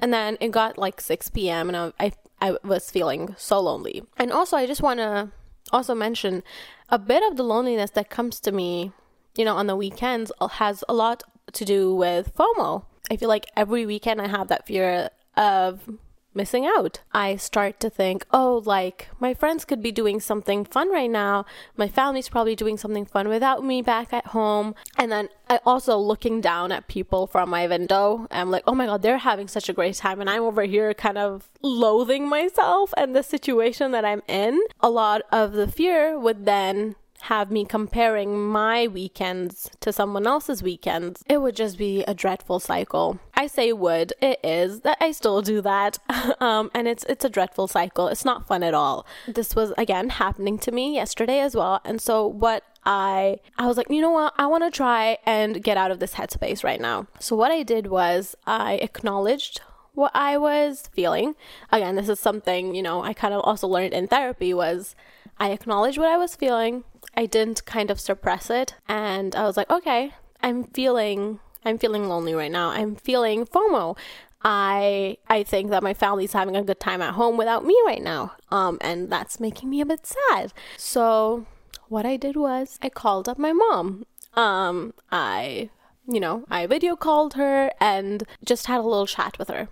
And 0.00 0.12
then 0.12 0.38
it 0.40 0.50
got 0.50 0.78
like 0.78 1.00
6 1.00 1.30
p.m. 1.30 1.68
and 1.68 1.76
I 1.76 1.92
I, 2.00 2.12
I 2.40 2.56
was 2.64 2.90
feeling 2.90 3.34
so 3.36 3.60
lonely. 3.60 4.02
And 4.16 4.32
also, 4.32 4.56
I 4.56 4.66
just 4.66 4.82
want 4.82 4.98
to 4.98 5.30
also 5.70 5.94
mention 5.94 6.42
a 6.88 6.98
bit 6.98 7.22
of 7.30 7.36
the 7.36 7.42
loneliness 7.42 7.90
that 7.90 8.08
comes 8.08 8.40
to 8.40 8.52
me, 8.52 8.92
you 9.36 9.44
know, 9.44 9.56
on 9.56 9.66
the 9.66 9.76
weekends 9.76 10.32
has 10.52 10.82
a 10.88 10.94
lot 10.94 11.22
to 11.52 11.64
do 11.64 11.94
with 11.94 12.34
FOMO. 12.34 12.84
I 13.10 13.16
feel 13.16 13.28
like 13.28 13.46
every 13.56 13.84
weekend 13.86 14.20
I 14.20 14.28
have 14.28 14.48
that 14.48 14.66
fear 14.66 15.10
of 15.36 15.88
missing 16.36 16.66
out. 16.66 17.00
I 17.12 17.36
start 17.36 17.80
to 17.80 17.90
think, 17.90 18.26
oh, 18.30 18.62
like 18.64 19.08
my 19.18 19.34
friends 19.34 19.64
could 19.64 19.82
be 19.82 19.90
doing 19.90 20.20
something 20.20 20.64
fun 20.64 20.90
right 20.92 21.10
now. 21.10 21.46
My 21.76 21.88
family's 21.88 22.28
probably 22.28 22.54
doing 22.54 22.76
something 22.76 23.06
fun 23.06 23.28
without 23.28 23.64
me 23.64 23.82
back 23.82 24.12
at 24.12 24.26
home. 24.26 24.74
And 24.96 25.10
then 25.10 25.28
I 25.48 25.60
also 25.64 25.96
looking 25.96 26.40
down 26.40 26.72
at 26.72 26.88
people 26.88 27.26
from 27.26 27.50
my 27.50 27.66
window. 27.66 28.26
I'm 28.30 28.50
like, 28.50 28.64
oh 28.66 28.74
my 28.74 28.86
God, 28.86 29.02
they're 29.02 29.18
having 29.18 29.48
such 29.48 29.68
a 29.68 29.72
great 29.72 29.96
time. 29.96 30.20
And 30.20 30.28
I'm 30.28 30.42
over 30.42 30.62
here 30.62 30.92
kind 30.94 31.18
of 31.18 31.48
loathing 31.62 32.28
myself 32.28 32.92
and 32.96 33.16
the 33.16 33.22
situation 33.22 33.92
that 33.92 34.04
I'm 34.04 34.22
in. 34.28 34.60
A 34.80 34.90
lot 34.90 35.22
of 35.32 35.52
the 35.52 35.66
fear 35.66 36.18
would 36.18 36.44
then 36.44 36.96
have 37.26 37.50
me 37.50 37.64
comparing 37.64 38.38
my 38.38 38.86
weekends 38.86 39.70
to 39.80 39.92
someone 39.92 40.26
else's 40.26 40.62
weekends, 40.62 41.22
it 41.26 41.38
would 41.38 41.56
just 41.56 41.76
be 41.76 42.04
a 42.04 42.14
dreadful 42.14 42.60
cycle. 42.60 43.18
I 43.34 43.48
say 43.48 43.72
would, 43.72 44.12
it 44.22 44.38
is 44.44 44.80
that 44.80 44.98
I 45.00 45.12
still 45.12 45.42
do 45.42 45.60
that. 45.62 45.98
um, 46.40 46.70
and 46.72 46.86
it's 46.86 47.04
it's 47.04 47.24
a 47.24 47.28
dreadful 47.28 47.66
cycle. 47.68 48.08
It's 48.08 48.24
not 48.24 48.46
fun 48.46 48.62
at 48.62 48.74
all. 48.74 49.06
This 49.26 49.56
was 49.56 49.72
again 49.76 50.10
happening 50.10 50.58
to 50.60 50.72
me 50.72 50.94
yesterday 50.94 51.40
as 51.40 51.56
well. 51.56 51.80
And 51.84 52.00
so 52.00 52.26
what 52.26 52.62
I 52.84 53.40
I 53.58 53.66
was 53.66 53.76
like, 53.76 53.90
you 53.90 54.00
know 54.00 54.10
what? 54.10 54.32
I 54.38 54.46
want 54.46 54.64
to 54.64 54.70
try 54.70 55.18
and 55.26 55.62
get 55.62 55.76
out 55.76 55.90
of 55.90 55.98
this 55.98 56.14
headspace 56.14 56.62
right 56.62 56.80
now. 56.80 57.08
So 57.18 57.34
what 57.34 57.50
I 57.50 57.64
did 57.64 57.88
was 57.88 58.36
I 58.46 58.74
acknowledged 58.74 59.60
what 59.94 60.12
I 60.14 60.36
was 60.36 60.88
feeling. 60.92 61.34
Again, 61.72 61.96
this 61.96 62.08
is 62.08 62.20
something, 62.20 62.74
you 62.74 62.82
know, 62.82 63.02
I 63.02 63.14
kind 63.14 63.34
of 63.34 63.40
also 63.40 63.66
learned 63.66 63.94
in 63.94 64.06
therapy 64.06 64.54
was 64.54 64.94
I 65.38 65.50
acknowledged 65.50 65.98
what 65.98 66.08
I 66.08 66.16
was 66.16 66.36
feeling. 66.36 66.84
I 67.16 67.26
didn't 67.26 67.64
kind 67.64 67.90
of 67.90 67.98
suppress 67.98 68.50
it 68.50 68.74
and 68.88 69.34
I 69.34 69.44
was 69.44 69.56
like, 69.56 69.70
okay, 69.70 70.12
I'm 70.42 70.64
feeling 70.64 71.40
I'm 71.64 71.78
feeling 71.78 72.08
lonely 72.08 72.34
right 72.34 72.50
now. 72.50 72.68
I'm 72.70 72.94
feeling 72.94 73.46
FOMO. 73.46 73.96
I 74.42 75.16
I 75.28 75.42
think 75.42 75.70
that 75.70 75.82
my 75.82 75.94
family's 75.94 76.34
having 76.34 76.56
a 76.56 76.62
good 76.62 76.78
time 76.78 77.02
at 77.02 77.14
home 77.14 77.36
without 77.36 77.64
me 77.64 77.76
right 77.86 78.02
now. 78.02 78.34
Um 78.50 78.78
and 78.80 79.10
that's 79.10 79.40
making 79.40 79.70
me 79.70 79.80
a 79.80 79.86
bit 79.86 80.06
sad. 80.06 80.52
So 80.76 81.46
what 81.88 82.04
I 82.04 82.16
did 82.16 82.36
was 82.36 82.78
I 82.82 82.88
called 82.88 83.28
up 83.28 83.38
my 83.38 83.52
mom. 83.52 84.04
Um 84.34 84.92
I 85.10 85.70
you 86.06 86.20
know, 86.20 86.44
I 86.48 86.66
video 86.66 86.94
called 86.94 87.34
her 87.34 87.72
and 87.80 88.22
just 88.44 88.66
had 88.66 88.78
a 88.78 88.82
little 88.82 89.06
chat 89.06 89.38
with 89.38 89.48
her. 89.48 89.68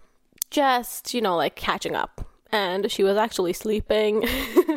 Just, 0.50 1.14
you 1.14 1.20
know, 1.20 1.36
like 1.36 1.54
catching 1.54 1.94
up 1.94 2.26
and 2.54 2.88
she 2.90 3.02
was 3.02 3.16
actually 3.16 3.52
sleeping. 3.52 4.24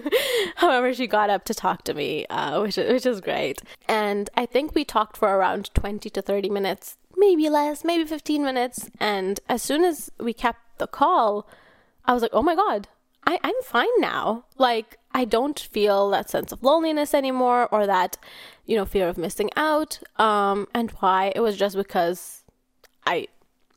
However, 0.56 0.96
she 0.96 1.06
got 1.06 1.30
up 1.30 1.46
to 1.46 1.54
talk 1.54 1.84
to 1.84 1.94
me, 1.94 2.26
uh, 2.28 2.60
which 2.62 2.78
which 2.78 3.06
is 3.06 3.22
great. 3.22 3.62
And 3.88 4.32
I 4.36 4.48
think 4.48 4.74
we 4.74 4.84
talked 4.84 5.16
for 5.16 5.30
around 5.30 5.70
twenty 5.76 6.10
to 6.10 6.22
thirty 6.24 6.50
minutes, 6.50 6.98
maybe 7.16 7.50
less, 7.50 7.84
maybe 7.84 8.04
fifteen 8.04 8.44
minutes. 8.44 8.90
And 9.00 9.40
as 9.48 9.62
soon 9.62 9.84
as 9.84 10.12
we 10.20 10.34
kept 10.34 10.80
the 10.80 10.88
call, 10.88 11.48
I 12.04 12.14
was 12.16 12.24
like, 12.24 12.34
"Oh 12.34 12.42
my 12.42 12.56
god, 12.56 12.88
I, 13.28 13.40
I'm 13.44 13.62
fine 13.64 13.96
now. 14.00 14.46
Like, 14.58 14.98
I 15.12 15.24
don't 15.26 15.60
feel 15.60 16.10
that 16.10 16.32
sense 16.32 16.52
of 16.52 16.64
loneliness 16.64 17.14
anymore 17.14 17.68
or 17.72 17.86
that, 17.86 18.18
you 18.66 18.76
know, 18.76 18.86
fear 18.86 19.08
of 19.08 19.20
missing 19.20 19.52
out. 19.56 20.00
Um, 20.18 20.68
and 20.74 20.90
why? 21.00 21.32
It 21.36 21.42
was 21.42 21.58
just 21.58 21.76
because 21.76 22.44
I 23.06 23.28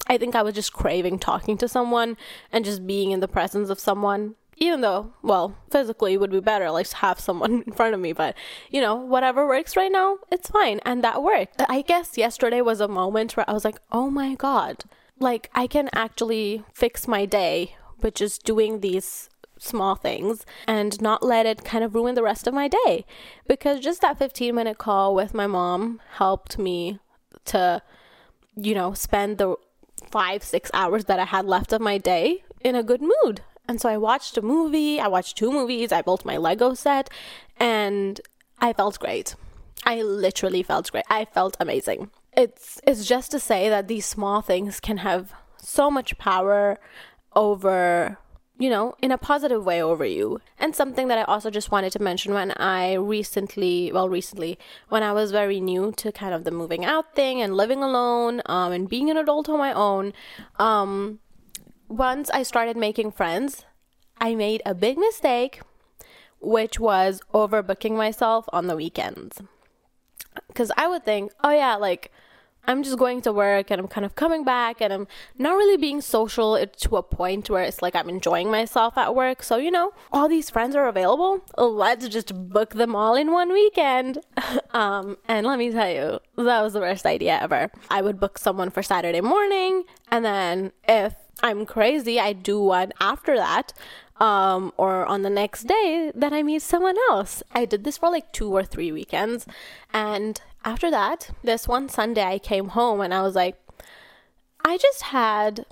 I 0.07 0.19
think 0.19 0.35
I 0.35 0.43
was 0.43 0.55
just 0.55 0.73
craving 0.73 1.19
talking 1.19 1.57
to 1.59 1.69
someone 1.69 2.17
and 2.53 2.65
just 2.65 2.87
being 2.87 3.11
in 3.11 3.21
the 3.21 3.29
presence 3.29 3.71
of 3.71 3.79
someone. 3.79 4.35
Even 4.57 4.83
though, 4.83 5.13
well, 5.23 5.57
physically 5.71 6.15
it 6.15 6.21
would 6.21 6.31
be 6.31 6.41
better, 6.41 6.71
like 6.71 6.89
to 6.89 6.97
have 6.97 7.19
someone 7.19 7.63
in 7.67 7.73
front 7.73 7.95
of 7.95 8.01
me, 8.01 8.13
but 8.13 8.35
you 8.71 8.81
know, 8.81 8.95
whatever 8.95 9.47
works 9.47 9.77
right 9.77 9.91
now, 9.91 10.19
it's 10.31 10.51
fine. 10.51 10.81
And 10.85 11.03
that 11.03 11.23
worked. 11.23 11.63
I 11.69 11.83
guess 11.83 12.19
yesterday 12.19 12.61
was 12.61 12.81
a 12.81 12.89
moment 12.89 13.37
where 13.37 13.49
I 13.49 13.53
was 13.53 13.65
like, 13.65 13.81
oh 13.91 14.11
my 14.11 14.35
God, 14.35 14.85
like 15.19 15.51
I 15.55 15.67
can 15.67 15.89
actually 15.95 16.65
fix 16.75 17.09
my 17.09 17.25
day 17.25 17.77
with 18.03 18.15
just 18.15 18.45
doing 18.45 18.81
these 18.81 19.31
small 19.59 19.95
things 19.95 20.45
and 20.67 21.01
not 21.01 21.23
let 21.23 21.47
it 21.47 21.65
kind 21.65 21.85
of 21.85 21.95
ruin 21.95 22.15
the 22.15 22.23
rest 22.23 22.47
of 22.47 22.55
my 22.55 22.69
day. 22.69 23.05
Because 23.47 23.81
just 23.81 24.01
that 24.01 24.19
15 24.19 24.55
minute 24.55 24.79
call 24.79 25.15
with 25.15 25.35
my 25.35 25.47
mom 25.47 26.01
helped 26.15 26.59
me 26.59 26.99
to, 27.47 27.83
you 28.57 28.75
know, 28.75 28.95
spend 28.95 29.39
the 29.39 29.57
five, 30.11 30.42
six 30.42 30.70
hours 30.75 31.05
that 31.07 31.18
I 31.18 31.25
had 31.25 31.46
left 31.46 31.73
of 31.73 31.81
my 31.81 31.99
day 31.99 32.44
in 32.61 32.75
a 32.75 32.83
good 32.83 33.01
mood. 33.01 33.42
And 33.68 33.81
so 33.81 33.88
I 33.88 33.96
watched 33.96 34.37
a 34.37 34.42
movie, 34.42 35.01
I 35.01 35.09
watched 35.09 35.37
two 35.37 35.53
movies, 35.53 35.92
I 35.92 36.03
built 36.03 36.25
my 36.25 36.37
Lego 36.37 36.75
set, 36.75 37.09
and 37.59 38.20
I 38.59 38.73
felt 38.73 38.99
great. 38.99 39.37
I 39.85 40.03
literally 40.03 40.62
felt 40.62 40.90
great. 40.90 41.05
I 41.09 41.25
felt 41.25 41.57
amazing. 41.61 42.11
It's 42.37 42.81
it's 42.87 43.07
just 43.07 43.31
to 43.31 43.40
say 43.40 43.68
that 43.68 43.88
these 43.88 44.07
small 44.07 44.40
things 44.42 44.81
can 44.81 44.99
have 44.99 45.33
so 45.57 45.90
much 45.90 46.18
power 46.18 46.79
over 47.35 48.18
you 48.61 48.68
know, 48.68 48.94
in 49.01 49.11
a 49.11 49.16
positive 49.16 49.64
way 49.64 49.83
over 49.83 50.05
you. 50.05 50.38
And 50.59 50.77
something 50.77 51.09
that 51.09 51.16
I 51.16 51.23
also 51.23 51.51
just 51.51 51.70
wanted 51.70 51.92
to 51.92 52.03
mention 52.03 52.35
when 52.35 52.51
I 52.53 52.92
recently, 52.92 53.90
well, 53.90 54.07
recently, 54.07 54.59
when 54.90 55.03
I 55.03 55.12
was 55.12 55.33
very 55.33 55.61
new 55.61 55.92
to 55.96 56.12
kind 56.12 56.35
of 56.35 56.44
the 56.44 56.51
moving 56.51 56.85
out 56.85 57.14
thing 57.14 57.40
and 57.40 57.57
living 57.57 57.83
alone 57.83 58.42
um, 58.44 58.70
and 58.70 58.87
being 58.87 59.11
an 59.11 59.16
adult 59.16 59.49
on 59.49 59.59
my 59.59 59.73
own, 59.73 60.12
um, 60.59 61.20
once 61.88 62.29
I 62.31 62.42
started 62.42 62.77
making 62.77 63.12
friends, 63.12 63.64
I 64.20 64.35
made 64.35 64.61
a 64.66 64.75
big 64.75 64.99
mistake, 64.99 65.62
which 66.38 66.79
was 66.79 67.23
overbooking 67.33 67.96
myself 67.96 68.44
on 68.53 68.66
the 68.66 68.77
weekends. 68.77 69.40
Because 70.49 70.70
I 70.77 70.87
would 70.87 71.07
think, 71.07 71.33
oh 71.42 71.51
yeah, 71.51 71.77
like, 71.77 72.12
I'm 72.70 72.85
just 72.85 72.98
going 72.98 73.20
to 73.22 73.33
work 73.33 73.72
and 73.72 73.80
I'm 73.80 73.88
kind 73.88 74.04
of 74.04 74.14
coming 74.14 74.44
back 74.44 74.80
and 74.80 74.92
I'm 74.92 75.09
not 75.37 75.54
really 75.56 75.76
being 75.76 76.00
social 76.00 76.64
to 76.64 76.96
a 76.96 77.02
point 77.02 77.50
where 77.50 77.64
it's 77.64 77.83
like 77.83 77.96
I'm 77.96 78.09
enjoying 78.09 78.48
myself 78.48 78.96
at 78.96 79.12
work. 79.12 79.42
So, 79.42 79.56
you 79.56 79.72
know, 79.72 79.92
all 80.12 80.28
these 80.28 80.50
friends 80.50 80.76
are 80.76 80.87
available. 80.87 81.44
Let's 81.59 82.06
just 82.09 82.33
book 82.48 82.74
them 82.74 82.94
all 82.94 83.16
in 83.16 83.33
one 83.33 83.52
weekend. 83.52 84.18
um, 84.70 85.18
and 85.26 85.48
let 85.48 85.59
me 85.59 85.72
tell 85.72 85.90
you, 85.90 86.20
that 86.37 86.62
was 86.62 86.74
the 86.74 86.80
worst 86.80 87.06
idea 87.06 87.40
ever. 87.42 87.72
I 87.90 88.02
would 88.02 88.20
book 88.20 88.38
someone 88.38 88.70
for 88.70 88.85
Saturday 88.85 89.20
morning 89.20 89.83
and 90.09 90.24
then 90.24 90.70
if 90.87 91.14
I'm 91.42 91.66
crazy, 91.66 92.20
I 92.20 92.33
do 92.33 92.62
one 92.62 92.92
after 93.00 93.37
that. 93.37 93.72
Um, 94.20 94.74
or 94.76 95.06
on 95.06 95.22
the 95.22 95.30
next 95.30 95.64
day, 95.64 96.12
that 96.14 96.33
I 96.35 96.42
meet 96.42 96.61
someone 96.61 96.96
else. 97.09 97.42
I 97.52 97.64
did 97.64 97.85
this 97.85 97.96
for 97.96 98.11
like 98.11 98.35
two 98.35 98.52
or 98.52 98.62
three 98.62 98.92
weekends, 98.92 99.46
and 99.94 100.38
after 100.64 100.90
that, 100.90 101.31
this 101.42 101.66
one 101.66 101.88
Sunday, 101.88 102.25
I 102.25 102.38
came 102.38 102.68
home 102.68 103.01
and 103.01 103.14
I 103.14 103.23
was 103.23 103.35
like, 103.35 103.57
I 104.64 104.77
just 104.77 105.03
had 105.05 105.64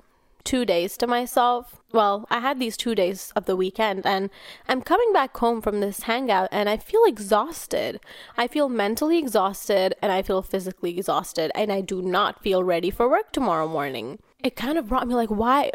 two 0.43 0.65
days 0.65 0.97
to 0.97 1.07
myself. 1.07 1.79
Well, 1.91 2.25
I 2.29 2.39
had 2.39 2.59
these 2.59 2.77
two 2.77 2.95
days 2.95 3.31
of 3.35 3.45
the 3.45 3.55
weekend, 3.55 4.05
and 4.05 4.29
I'm 4.67 4.81
coming 4.81 5.11
back 5.13 5.35
home 5.37 5.61
from 5.61 5.79
this 5.79 6.01
hangout, 6.01 6.49
and 6.51 6.69
I 6.69 6.77
feel 6.77 7.03
exhausted. 7.05 7.99
I 8.37 8.47
feel 8.47 8.69
mentally 8.69 9.17
exhausted, 9.17 9.95
and 10.01 10.11
I 10.11 10.21
feel 10.21 10.41
physically 10.41 10.97
exhausted, 10.97 11.51
and 11.55 11.71
I 11.71 11.81
do 11.81 12.01
not 12.01 12.43
feel 12.43 12.63
ready 12.63 12.89
for 12.89 13.09
work 13.09 13.31
tomorrow 13.31 13.67
morning. 13.67 14.19
It 14.43 14.55
kind 14.55 14.77
of 14.77 14.87
brought 14.87 15.07
me 15.07 15.15
like, 15.15 15.29
why, 15.29 15.71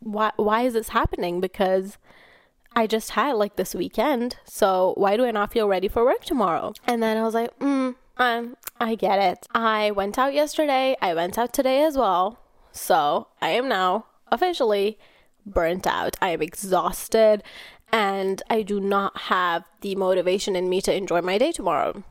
why, 0.00 0.32
why 0.36 0.62
is 0.62 0.74
this 0.74 0.88
happening? 0.88 1.40
Because 1.40 1.98
I 2.74 2.86
just 2.86 3.10
had 3.10 3.32
like 3.32 3.56
this 3.56 3.74
weekend, 3.74 4.36
so 4.44 4.94
why 4.96 5.16
do 5.16 5.24
I 5.24 5.30
not 5.30 5.52
feel 5.52 5.68
ready 5.68 5.88
for 5.88 6.04
work 6.04 6.24
tomorrow? 6.24 6.74
And 6.86 7.02
then 7.02 7.16
I 7.16 7.22
was 7.22 7.34
like, 7.34 7.52
hmm 7.60 7.90
um, 8.18 8.56
I 8.80 8.94
get 8.94 9.18
it. 9.18 9.46
I 9.54 9.90
went 9.90 10.18
out 10.18 10.34
yesterday. 10.34 10.96
I 11.00 11.14
went 11.14 11.38
out 11.38 11.52
today 11.52 11.82
as 11.82 11.96
well. 11.96 12.38
So 12.72 13.28
I 13.40 13.50
am 13.50 13.68
now 13.68 14.06
officially 14.30 14.98
burnt 15.46 15.86
out. 15.86 16.16
I 16.20 16.30
am 16.30 16.42
exhausted 16.42 17.42
and 17.92 18.42
I 18.50 18.62
do 18.62 18.80
not 18.80 19.16
have 19.22 19.64
the 19.80 19.94
motivation 19.94 20.54
in 20.56 20.68
me 20.68 20.80
to 20.82 20.94
enjoy 20.94 21.22
my 21.22 21.38
day 21.38 21.52
tomorrow. 21.52 22.04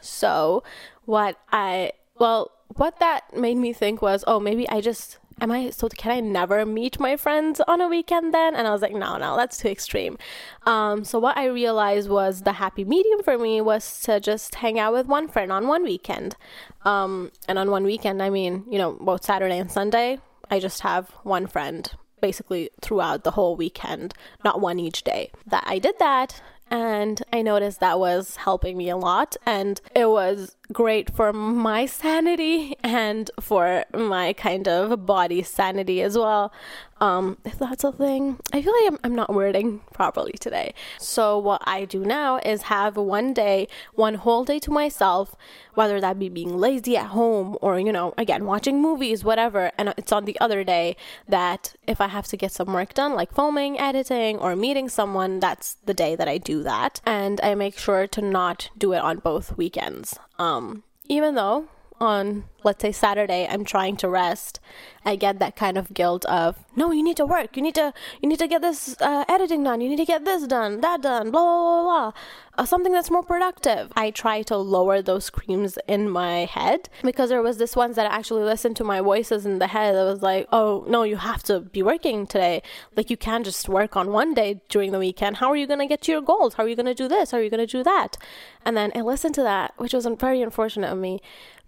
So, 0.00 0.62
what 1.04 1.38
I, 1.50 1.92
well, 2.18 2.52
what 2.76 3.00
that 3.00 3.36
made 3.36 3.56
me 3.56 3.72
think 3.72 4.00
was, 4.00 4.22
oh, 4.26 4.38
maybe 4.38 4.68
I 4.68 4.80
just 4.80 5.18
am 5.40 5.50
I 5.50 5.70
so 5.70 5.88
can 5.88 6.12
I 6.12 6.20
never 6.20 6.64
meet 6.64 6.98
my 6.98 7.16
friends 7.16 7.60
on 7.66 7.80
a 7.80 7.88
weekend 7.88 8.32
then? 8.32 8.54
And 8.54 8.66
I 8.66 8.72
was 8.72 8.82
like, 8.82 8.92
no, 8.92 9.16
no, 9.16 9.36
that's 9.36 9.58
too 9.58 9.68
extreme. 9.68 10.18
Um, 10.64 11.04
so 11.04 11.18
what 11.18 11.36
I 11.36 11.46
realized 11.46 12.08
was 12.08 12.42
the 12.42 12.52
happy 12.52 12.84
medium 12.84 13.22
for 13.22 13.38
me 13.38 13.60
was 13.60 14.00
to 14.02 14.20
just 14.20 14.56
hang 14.56 14.78
out 14.78 14.92
with 14.92 15.06
one 15.06 15.28
friend 15.28 15.52
on 15.52 15.68
one 15.68 15.82
weekend. 15.82 16.36
Um, 16.84 17.32
and 17.48 17.58
on 17.58 17.70
one 17.70 17.84
weekend, 17.84 18.22
I 18.22 18.30
mean, 18.30 18.64
you 18.70 18.78
know, 18.78 18.92
both 18.92 19.24
Saturday 19.24 19.58
and 19.58 19.70
Sunday, 19.70 20.18
I 20.50 20.60
just 20.60 20.80
have 20.80 21.10
one 21.22 21.46
friend 21.46 21.90
basically 22.20 22.70
throughout 22.80 23.24
the 23.24 23.32
whole 23.32 23.56
weekend, 23.56 24.14
not 24.44 24.60
one 24.60 24.78
each 24.78 25.02
day. 25.04 25.30
That 25.46 25.64
I 25.66 25.78
did 25.78 25.98
that 25.98 26.40
and 26.70 27.22
I 27.32 27.42
noticed 27.42 27.80
that 27.80 27.98
was 27.98 28.36
helping 28.36 28.76
me 28.76 28.88
a 28.88 28.96
lot 28.96 29.36
and 29.44 29.80
it 29.94 30.08
was 30.08 30.56
great 30.72 31.14
for 31.14 31.32
my 31.32 31.86
sanity 31.86 32.76
and 32.82 33.30
for 33.40 33.84
my 33.94 34.32
kind 34.32 34.66
of 34.66 35.06
body 35.06 35.42
sanity 35.42 36.02
as 36.02 36.16
well 36.16 36.52
um, 37.00 37.36
if 37.44 37.58
that's 37.58 37.84
a 37.84 37.92
thing. 37.92 38.38
I 38.52 38.62
feel 38.62 38.72
like 38.72 38.92
I'm, 38.92 38.98
I'm 39.04 39.14
not 39.14 39.32
wording 39.32 39.80
properly 39.92 40.32
today. 40.32 40.74
So, 40.98 41.38
what 41.38 41.62
I 41.66 41.84
do 41.84 42.00
now 42.00 42.38
is 42.38 42.62
have 42.62 42.96
one 42.96 43.34
day, 43.34 43.68
one 43.94 44.14
whole 44.14 44.44
day 44.44 44.58
to 44.60 44.70
myself, 44.70 45.36
whether 45.74 46.00
that 46.00 46.18
be 46.18 46.28
being 46.28 46.56
lazy 46.56 46.96
at 46.96 47.06
home 47.06 47.58
or, 47.60 47.78
you 47.78 47.92
know, 47.92 48.14
again, 48.16 48.46
watching 48.46 48.80
movies, 48.80 49.24
whatever. 49.24 49.72
And 49.76 49.92
it's 49.96 50.12
on 50.12 50.24
the 50.24 50.38
other 50.40 50.64
day 50.64 50.96
that 51.28 51.74
if 51.86 52.00
I 52.00 52.08
have 52.08 52.26
to 52.28 52.36
get 52.36 52.52
some 52.52 52.72
work 52.72 52.94
done, 52.94 53.14
like 53.14 53.34
filming, 53.34 53.78
editing, 53.78 54.38
or 54.38 54.56
meeting 54.56 54.88
someone, 54.88 55.40
that's 55.40 55.74
the 55.84 55.94
day 55.94 56.16
that 56.16 56.28
I 56.28 56.38
do 56.38 56.62
that. 56.62 57.00
And 57.04 57.40
I 57.42 57.54
make 57.54 57.78
sure 57.78 58.06
to 58.06 58.22
not 58.22 58.70
do 58.78 58.92
it 58.94 58.98
on 58.98 59.18
both 59.18 59.56
weekends. 59.56 60.18
Um, 60.38 60.82
even 61.08 61.34
though 61.34 61.66
on 62.00 62.44
let's 62.66 62.82
say 62.82 62.90
Saturday 62.90 63.46
I'm 63.48 63.64
trying 63.64 63.96
to 63.98 64.08
rest, 64.08 64.58
I 65.04 65.14
get 65.14 65.38
that 65.38 65.54
kind 65.54 65.78
of 65.78 65.94
guilt 65.94 66.24
of 66.24 66.56
no, 66.74 66.90
you 66.90 67.02
need 67.02 67.16
to 67.16 67.24
work, 67.24 67.56
you 67.56 67.62
need 67.62 67.76
to 67.76 67.94
you 68.20 68.28
need 68.28 68.40
to 68.40 68.48
get 68.48 68.60
this 68.60 68.96
uh, 69.00 69.24
editing 69.28 69.62
done, 69.62 69.80
you 69.80 69.88
need 69.88 69.96
to 69.98 70.04
get 70.04 70.24
this 70.24 70.46
done, 70.46 70.80
that 70.80 71.00
done, 71.00 71.30
blah 71.30 71.42
blah 71.44 71.62
blah 71.62 71.82
blah, 71.84 72.12
uh, 72.58 72.64
something 72.66 72.92
that's 72.92 73.10
more 73.10 73.22
productive. 73.22 73.92
I 73.96 74.10
try 74.10 74.42
to 74.42 74.56
lower 74.56 75.00
those 75.00 75.26
screams 75.26 75.78
in 75.86 76.10
my 76.10 76.44
head 76.44 76.88
because 77.02 77.30
there 77.30 77.40
was 77.40 77.58
this 77.58 77.76
ones 77.76 77.94
that 77.96 78.10
actually 78.10 78.42
listened 78.42 78.76
to 78.76 78.84
my 78.84 79.00
voices 79.00 79.46
in 79.46 79.60
the 79.60 79.68
head 79.68 79.94
that 79.94 80.04
was 80.04 80.22
like, 80.22 80.48
oh 80.52 80.84
no, 80.88 81.04
you 81.04 81.16
have 81.16 81.44
to 81.44 81.60
be 81.60 81.82
working 81.82 82.26
today, 82.26 82.62
like 82.96 83.10
you 83.10 83.16
can't 83.16 83.44
just 83.44 83.68
work 83.68 83.96
on 83.96 84.10
one 84.10 84.34
day 84.34 84.60
during 84.68 84.90
the 84.90 84.98
weekend. 84.98 85.36
How 85.36 85.50
are 85.50 85.56
you 85.56 85.68
gonna 85.68 85.86
get 85.86 86.02
to 86.02 86.12
your 86.12 86.20
goals? 86.22 86.54
How 86.54 86.64
are 86.64 86.68
you 86.68 86.76
gonna 86.76 86.94
do 86.94 87.06
this? 87.06 87.30
How 87.30 87.38
are 87.38 87.42
you 87.42 87.50
gonna 87.50 87.66
do 87.66 87.84
that? 87.84 88.16
And 88.64 88.76
then 88.76 88.90
I 88.96 89.02
listened 89.02 89.36
to 89.36 89.42
that, 89.42 89.74
which 89.76 89.94
was 89.94 90.06
very 90.18 90.42
unfortunate 90.42 90.90
of 90.90 90.98
me 90.98 91.20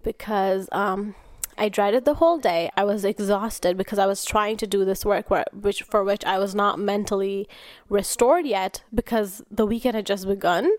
because 0.08 0.70
um, 0.72 1.14
I 1.58 1.68
dreaded 1.68 2.06
the 2.06 2.14
whole 2.14 2.38
day. 2.38 2.70
I 2.74 2.82
was 2.82 3.04
exhausted 3.04 3.76
because 3.76 3.98
I 3.98 4.06
was 4.06 4.24
trying 4.24 4.56
to 4.56 4.66
do 4.66 4.86
this 4.86 5.04
work 5.04 5.28
where, 5.28 5.44
which 5.52 5.82
for 5.82 6.02
which 6.02 6.24
I 6.24 6.38
was 6.38 6.54
not 6.54 6.78
mentally 6.78 7.46
restored 7.90 8.46
yet 8.46 8.82
because 8.94 9.42
the 9.50 9.66
weekend 9.66 9.96
had 9.96 10.06
just 10.06 10.26
begun. 10.26 10.70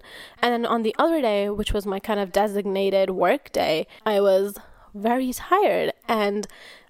And 0.41 0.51
then 0.51 0.65
on 0.65 0.81
the 0.81 0.95
other 0.97 1.21
day, 1.21 1.47
which 1.47 1.73
was 1.73 1.85
my 1.85 1.99
kind 1.99 2.19
of 2.19 2.31
designated 2.31 3.11
work 3.11 3.51
day, 3.51 3.85
I 4.03 4.19
was 4.19 4.57
very 4.95 5.31
tired 5.31 5.93
and 6.07 6.47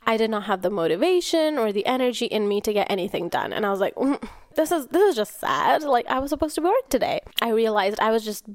I 0.07 0.15
did 0.15 0.29
not 0.29 0.43
have 0.43 0.61
the 0.61 0.69
motivation 0.69 1.57
or 1.57 1.73
the 1.73 1.85
energy 1.85 2.27
in 2.27 2.47
me 2.47 2.61
to 2.61 2.71
get 2.71 2.89
anything 2.89 3.27
done. 3.27 3.51
And 3.51 3.65
I 3.65 3.69
was 3.69 3.81
like, 3.81 3.95
mm, 3.95 4.25
this 4.55 4.71
is 4.71 4.87
this 4.87 5.09
is 5.09 5.15
just 5.17 5.41
sad. 5.41 5.83
Like 5.83 6.07
I 6.07 6.19
was 6.19 6.29
supposed 6.29 6.55
to 6.55 6.61
work 6.61 6.87
today. 6.87 7.19
I 7.41 7.49
realized 7.49 7.99
I 7.99 8.11
was 8.11 8.23
just 8.23 8.45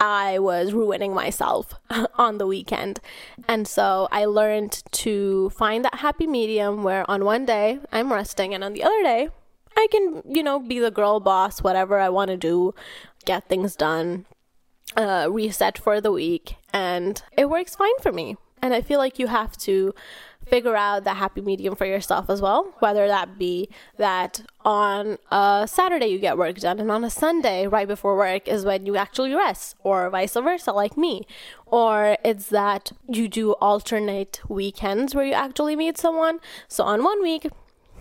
I 0.00 0.38
was 0.38 0.72
ruining 0.72 1.14
myself 1.14 1.74
on 2.16 2.38
the 2.38 2.46
weekend. 2.46 3.00
And 3.46 3.66
so 3.66 4.08
I 4.10 4.24
learned 4.24 4.82
to 4.92 5.50
find 5.50 5.84
that 5.84 5.96
happy 5.96 6.26
medium 6.26 6.82
where 6.82 7.08
on 7.10 7.24
one 7.24 7.44
day 7.44 7.80
I'm 7.92 8.12
resting 8.12 8.54
and 8.54 8.62
on 8.62 8.72
the 8.72 8.84
other 8.84 9.02
day 9.02 9.28
I 9.76 9.86
can, 9.90 10.22
you 10.28 10.42
know, 10.42 10.58
be 10.58 10.80
the 10.80 10.90
girl 10.90 11.20
boss, 11.20 11.62
whatever 11.62 12.00
I 12.00 12.08
want 12.08 12.30
to 12.30 12.36
do, 12.36 12.74
get 13.24 13.48
things 13.48 13.76
done, 13.76 14.26
uh, 14.96 15.28
reset 15.30 15.78
for 15.78 16.00
the 16.00 16.10
week, 16.10 16.56
and 16.72 17.22
it 17.36 17.48
works 17.48 17.76
fine 17.76 17.96
for 18.02 18.10
me. 18.10 18.36
And 18.62 18.74
I 18.74 18.80
feel 18.80 18.98
like 18.98 19.18
you 19.18 19.26
have 19.26 19.56
to 19.58 19.94
figure 20.48 20.76
out 20.76 21.04
the 21.04 21.14
happy 21.14 21.40
medium 21.40 21.74
for 21.74 21.84
yourself 21.84 22.30
as 22.30 22.40
well, 22.40 22.74
whether 22.78 23.06
that 23.06 23.38
be 23.38 23.68
that 23.98 24.42
on 24.64 25.18
a 25.30 25.68
Saturday 25.70 26.06
you 26.06 26.18
get 26.18 26.38
work 26.38 26.58
done 26.58 26.78
and 26.78 26.90
on 26.90 27.04
a 27.04 27.10
Sunday 27.10 27.66
right 27.66 27.86
before 27.86 28.16
work 28.16 28.48
is 28.48 28.64
when 28.64 28.86
you 28.86 28.96
actually 28.96 29.34
rest, 29.34 29.76
or 29.82 30.08
vice 30.10 30.34
versa, 30.34 30.72
like 30.72 30.96
me. 30.96 31.26
Or 31.66 32.16
it's 32.24 32.48
that 32.48 32.92
you 33.08 33.28
do 33.28 33.52
alternate 33.52 34.40
weekends 34.48 35.14
where 35.14 35.26
you 35.26 35.34
actually 35.34 35.76
meet 35.76 35.98
someone. 35.98 36.40
So 36.66 36.84
on 36.84 37.04
one 37.04 37.22
week, 37.22 37.48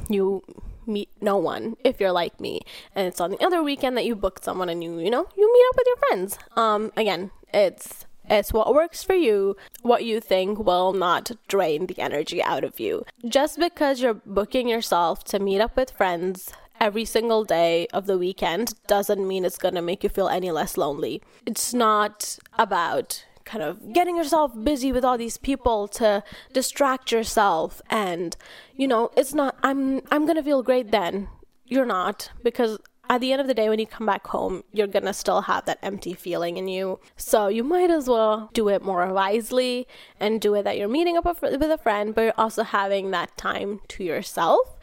you 0.09 0.43
meet 0.85 1.09
no 1.19 1.37
one 1.37 1.75
if 1.83 1.99
you're 1.99 2.13
like 2.13 2.39
me 2.39 2.61
and 2.95 3.07
it's 3.07 3.19
on 3.19 3.31
the 3.31 3.45
other 3.45 3.61
weekend 3.61 3.97
that 3.97 4.05
you 4.05 4.15
book 4.15 4.39
someone 4.41 4.69
and 4.69 4.81
you 4.81 4.97
you 4.99 5.09
know 5.09 5.27
you 5.35 5.53
meet 5.53 5.65
up 5.69 5.75
with 5.75 5.85
your 5.85 5.97
friends 5.97 6.39
um 6.55 6.93
again 6.95 7.29
it's 7.53 8.06
it's 8.29 8.53
what 8.53 8.73
works 8.73 9.03
for 9.03 9.15
you, 9.15 9.55
what 9.81 10.03
you 10.03 10.19
think 10.19 10.59
will 10.59 10.93
not 10.93 11.31
drain 11.47 11.87
the 11.87 11.99
energy 11.99 12.41
out 12.41 12.63
of 12.63 12.79
you. 12.79 13.05
Just 13.27 13.59
because 13.59 14.01
you're 14.01 14.21
booking 14.25 14.67
yourself 14.67 15.23
to 15.25 15.39
meet 15.39 15.61
up 15.61 15.75
with 15.75 15.91
friends 15.91 16.51
every 16.79 17.05
single 17.05 17.43
day 17.43 17.87
of 17.93 18.05
the 18.05 18.17
weekend 18.17 18.73
doesn't 18.87 19.27
mean 19.27 19.45
it's 19.45 19.57
going 19.57 19.75
to 19.75 19.81
make 19.81 20.03
you 20.03 20.09
feel 20.09 20.27
any 20.27 20.51
less 20.51 20.77
lonely. 20.77 21.21
It's 21.45 21.73
not 21.73 22.37
about 22.57 23.25
kind 23.45 23.63
of 23.63 23.93
getting 23.93 24.17
yourself 24.17 24.51
busy 24.61 24.91
with 24.91 25.05
all 25.05 25.17
these 25.17 25.37
people 25.37 25.87
to 25.87 26.21
distract 26.51 27.13
yourself 27.13 27.81
and 27.89 28.35
you 28.75 28.85
know 28.85 29.09
it's 29.15 29.33
not 29.33 29.55
i'm 29.63 30.01
i'm 30.11 30.25
going 30.25 30.35
to 30.35 30.43
feel 30.43 30.61
great 30.61 30.91
then 30.91 31.29
you're 31.65 31.85
not 31.85 32.29
because 32.43 32.77
at 33.09 33.21
the 33.21 33.31
end 33.31 33.41
of 33.41 33.47
the 33.47 33.53
day, 33.53 33.69
when 33.69 33.79
you 33.79 33.87
come 33.87 34.05
back 34.05 34.27
home, 34.27 34.63
you're 34.73 34.87
gonna 34.87 35.13
still 35.13 35.41
have 35.41 35.65
that 35.65 35.79
empty 35.81 36.13
feeling 36.13 36.57
in 36.57 36.67
you. 36.67 36.99
So 37.15 37.47
you 37.47 37.63
might 37.63 37.89
as 37.89 38.07
well 38.07 38.49
do 38.53 38.69
it 38.69 38.81
more 38.83 39.11
wisely 39.13 39.87
and 40.19 40.41
do 40.41 40.53
it 40.55 40.63
that 40.63 40.77
you're 40.77 40.87
meeting 40.87 41.17
up 41.17 41.25
with 41.41 41.61
a 41.61 41.77
friend, 41.77 42.13
but 42.13 42.21
you're 42.21 42.33
also 42.37 42.63
having 42.63 43.11
that 43.11 43.35
time 43.37 43.79
to 43.89 44.03
yourself. 44.03 44.77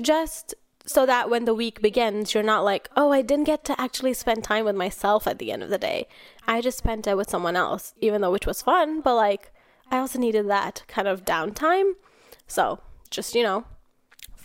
Just 0.00 0.54
so 0.86 1.06
that 1.06 1.30
when 1.30 1.44
the 1.44 1.54
week 1.54 1.80
begins, 1.80 2.34
you're 2.34 2.42
not 2.42 2.64
like, 2.64 2.88
oh, 2.96 3.12
I 3.12 3.22
didn't 3.22 3.44
get 3.44 3.64
to 3.66 3.80
actually 3.80 4.14
spend 4.14 4.42
time 4.42 4.64
with 4.64 4.76
myself 4.76 5.26
at 5.26 5.38
the 5.38 5.52
end 5.52 5.62
of 5.62 5.70
the 5.70 5.78
day. 5.78 6.08
I 6.46 6.60
just 6.60 6.78
spent 6.78 7.06
it 7.06 7.16
with 7.16 7.30
someone 7.30 7.56
else, 7.56 7.94
even 8.00 8.20
though 8.20 8.30
which 8.32 8.46
was 8.46 8.62
fun, 8.62 9.00
but 9.00 9.14
like, 9.14 9.52
I 9.90 9.98
also 9.98 10.18
needed 10.18 10.48
that 10.48 10.84
kind 10.88 11.06
of 11.06 11.24
downtime. 11.24 11.92
So 12.46 12.80
just, 13.10 13.34
you 13.34 13.42
know, 13.42 13.64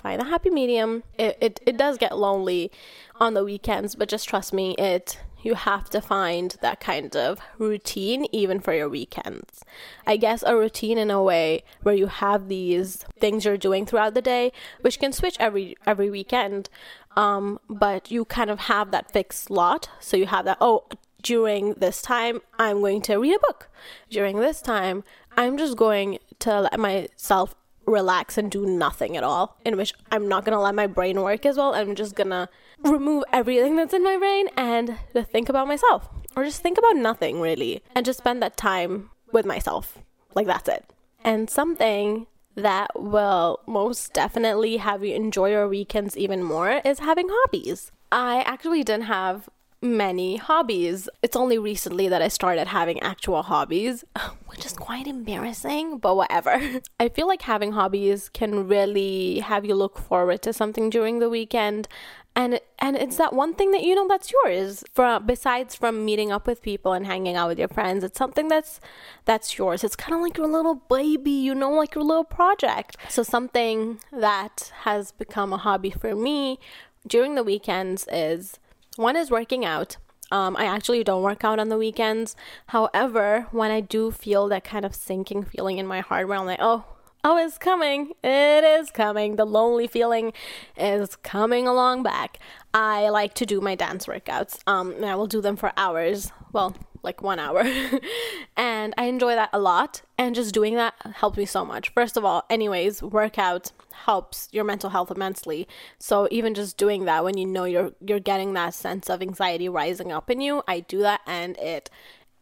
find 0.05 0.21
a 0.21 0.25
happy 0.25 0.51
medium. 0.51 1.01
It, 1.17 1.35
it, 1.41 1.59
it 1.65 1.77
does 1.77 1.97
get 1.97 2.15
lonely 2.15 2.71
on 3.19 3.33
the 3.33 3.43
weekends, 3.43 3.95
but 3.95 4.07
just 4.07 4.29
trust 4.29 4.53
me, 4.53 4.75
it 4.77 5.19
you 5.41 5.55
have 5.55 5.89
to 5.91 5.99
find 6.01 6.55
that 6.61 6.79
kind 6.79 7.15
of 7.15 7.39
routine 7.57 8.25
even 8.31 8.59
for 8.59 8.73
your 8.73 8.89
weekends. 8.89 9.63
I 10.05 10.17
guess 10.17 10.43
a 10.43 10.55
routine 10.55 10.99
in 10.99 11.09
a 11.09 11.23
way 11.23 11.63
where 11.81 11.95
you 11.95 12.07
have 12.07 12.49
these 12.49 12.97
things 13.19 13.45
you're 13.45 13.57
doing 13.57 13.85
throughout 13.85 14.13
the 14.13 14.21
day, 14.21 14.51
which 14.81 14.99
can 14.99 15.11
switch 15.11 15.37
every 15.39 15.75
every 15.87 16.11
weekend. 16.11 16.69
Um, 17.15 17.59
but 17.67 18.11
you 18.11 18.25
kind 18.25 18.51
of 18.51 18.59
have 18.71 18.91
that 18.91 19.11
fixed 19.11 19.45
slot. 19.45 19.89
So 19.99 20.17
you 20.17 20.27
have 20.27 20.45
that, 20.45 20.57
oh, 20.61 20.85
during 21.23 21.73
this 21.73 22.01
time, 22.01 22.41
I'm 22.59 22.81
going 22.81 23.01
to 23.03 23.17
read 23.17 23.35
a 23.35 23.39
book. 23.39 23.69
During 24.09 24.39
this 24.39 24.61
time, 24.61 25.03
I'm 25.35 25.57
just 25.57 25.77
going 25.77 26.19
to 26.39 26.61
let 26.61 26.79
myself 26.79 27.55
relax 27.85 28.37
and 28.37 28.49
do 28.49 28.65
nothing 28.65 29.15
at 29.15 29.23
all, 29.23 29.57
in 29.63 29.77
which 29.77 29.93
I'm 30.11 30.27
not 30.27 30.45
gonna 30.45 30.61
let 30.61 30.75
my 30.75 30.87
brain 30.87 31.21
work 31.21 31.45
as 31.45 31.57
well. 31.57 31.73
I'm 31.73 31.95
just 31.95 32.15
gonna 32.15 32.49
remove 32.83 33.23
everything 33.31 33.75
that's 33.75 33.93
in 33.93 34.03
my 34.03 34.17
brain 34.17 34.47
and 34.57 34.97
think 35.31 35.49
about 35.49 35.67
myself, 35.67 36.09
or 36.35 36.43
just 36.43 36.61
think 36.61 36.77
about 36.77 36.95
nothing 36.95 37.41
really, 37.41 37.83
and 37.95 38.05
just 38.05 38.19
spend 38.19 38.41
that 38.41 38.57
time 38.57 39.09
with 39.31 39.45
myself. 39.45 39.99
Like 40.33 40.47
that's 40.47 40.67
it. 40.67 40.85
And 41.23 41.49
something 41.49 42.27
that 42.55 42.89
will 42.99 43.59
most 43.67 44.13
definitely 44.13 44.77
have 44.77 45.03
you 45.03 45.13
enjoy 45.13 45.49
your 45.51 45.67
weekends 45.67 46.15
even 46.15 46.41
more 46.41 46.81
is 46.85 46.99
having 46.99 47.27
hobbies. 47.29 47.91
I 48.11 48.41
actually 48.43 48.83
didn't 48.83 49.05
have 49.05 49.49
many 49.81 50.38
hobbies. 50.38 51.09
It's 51.21 51.35
only 51.35 51.57
recently 51.57 52.07
that 52.09 52.21
I 52.21 52.27
started 52.27 52.67
having 52.67 52.99
actual 53.01 53.43
hobbies, 53.43 54.03
which 54.47 54.65
is 54.65 54.73
quite 54.73 55.07
embarrassing, 55.07 55.99
but 55.99 56.15
whatever. 56.15 56.59
I 56.99 57.09
feel 57.09 57.27
like 57.27 57.43
having 57.43 57.73
hobbies 57.73 58.29
can 58.29 58.67
really 58.67 59.39
have 59.39 59.65
you 59.65 59.75
look 59.75 59.97
forward 59.97 60.41
to 60.43 60.53
something 60.53 60.89
during 60.89 61.19
the 61.19 61.29
weekend 61.29 61.88
and 62.35 62.59
and 62.79 62.97
it's 62.97 63.15
that 63.15 63.33
one 63.33 63.53
thing 63.53 63.71
that 63.71 63.83
you 63.83 63.95
know 63.95 64.07
that's 64.07 64.31
yours 64.31 64.83
from 64.93 65.25
besides 65.25 65.73
from 65.73 66.03
meeting 66.03 66.31
up 66.31 66.45
with 66.45 66.61
people 66.61 66.91
and 66.93 67.05
hanging 67.05 67.35
out 67.35 67.47
with 67.47 67.57
your 67.57 67.67
friends 67.69 68.03
it's 68.03 68.17
something 68.17 68.47
that's 68.47 68.79
that's 69.23 69.57
yours 69.57 69.83
it's 69.83 69.95
kind 69.95 70.13
of 70.13 70.21
like 70.21 70.38
your 70.38 70.47
little 70.47 70.75
baby 70.75 71.31
you 71.31 71.55
know 71.55 71.71
like 71.71 71.95
your 71.95 72.03
little 72.03 72.25
project 72.25 72.97
so 73.09 73.23
something 73.23 73.99
that 74.11 74.71
has 74.81 75.11
become 75.13 75.53
a 75.53 75.57
hobby 75.57 75.89
for 75.89 76.13
me 76.13 76.59
during 77.07 77.35
the 77.35 77.43
weekends 77.43 78.05
is 78.11 78.59
one 78.95 79.15
is 79.15 79.31
working 79.31 79.65
out 79.65 79.97
um, 80.31 80.55
I 80.58 80.65
actually 80.65 81.03
don't 81.03 81.21
work 81.21 81.43
out 81.43 81.60
on 81.60 81.69
the 81.69 81.77
weekends. 81.77 82.36
However, 82.67 83.47
when 83.51 83.71
I 83.71 83.79
do 83.79 84.12
feel 84.12 84.47
that 84.47 84.63
kind 84.63 84.86
of 84.86 84.95
sinking 84.95 85.43
feeling 85.43 85.77
in 85.77 85.86
my 85.86 85.99
heart 85.99 86.27
where 86.27 86.38
I'm 86.38 86.45
like, 86.45 86.60
oh, 86.62 86.84
oh, 87.25 87.38
it's 87.38 87.57
coming. 87.57 88.13
It 88.23 88.63
is 88.63 88.91
coming. 88.91 89.35
The 89.35 89.45
lonely 89.45 89.88
feeling 89.88 90.31
is 90.77 91.15
coming 91.17 91.67
along 91.67 92.03
back. 92.03 92.38
I 92.71 93.09
like 93.09 93.33
to 93.35 93.47
do 93.47 93.59
my 93.59 93.73
dance 93.73 94.05
workouts. 94.05 94.59
Um, 94.67 94.91
and 94.91 95.05
I 95.05 95.15
will 95.15 95.25
do 95.25 95.41
them 95.41 95.55
for 95.55 95.73
hours. 95.75 96.31
Well, 96.53 96.75
like 97.01 97.23
one 97.23 97.39
hour. 97.39 97.63
and 98.57 98.93
I 98.95 99.05
enjoy 99.05 99.33
that 99.33 99.49
a 99.53 99.59
lot. 99.59 100.03
And 100.19 100.35
just 100.35 100.53
doing 100.53 100.75
that 100.75 100.93
helps 101.15 101.38
me 101.38 101.45
so 101.45 101.65
much. 101.65 101.89
First 101.89 102.15
of 102.15 102.23
all, 102.23 102.45
anyways, 102.47 103.01
workout 103.01 103.71
helps 103.91 104.47
your 104.51 104.63
mental 104.63 104.91
health 104.91 105.09
immensely. 105.09 105.67
So 105.97 106.27
even 106.29 106.53
just 106.53 106.77
doing 106.77 107.05
that 107.05 107.23
when 107.23 107.38
you 107.38 107.47
know 107.47 107.63
you're 107.63 107.93
you're 108.05 108.19
getting 108.19 108.53
that 108.53 108.75
sense 108.75 109.09
of 109.09 109.23
anxiety 109.23 109.67
rising 109.67 110.11
up 110.11 110.29
in 110.29 110.41
you, 110.41 110.61
I 110.67 110.81
do 110.81 110.99
that 110.99 111.21
and 111.25 111.57
it 111.57 111.89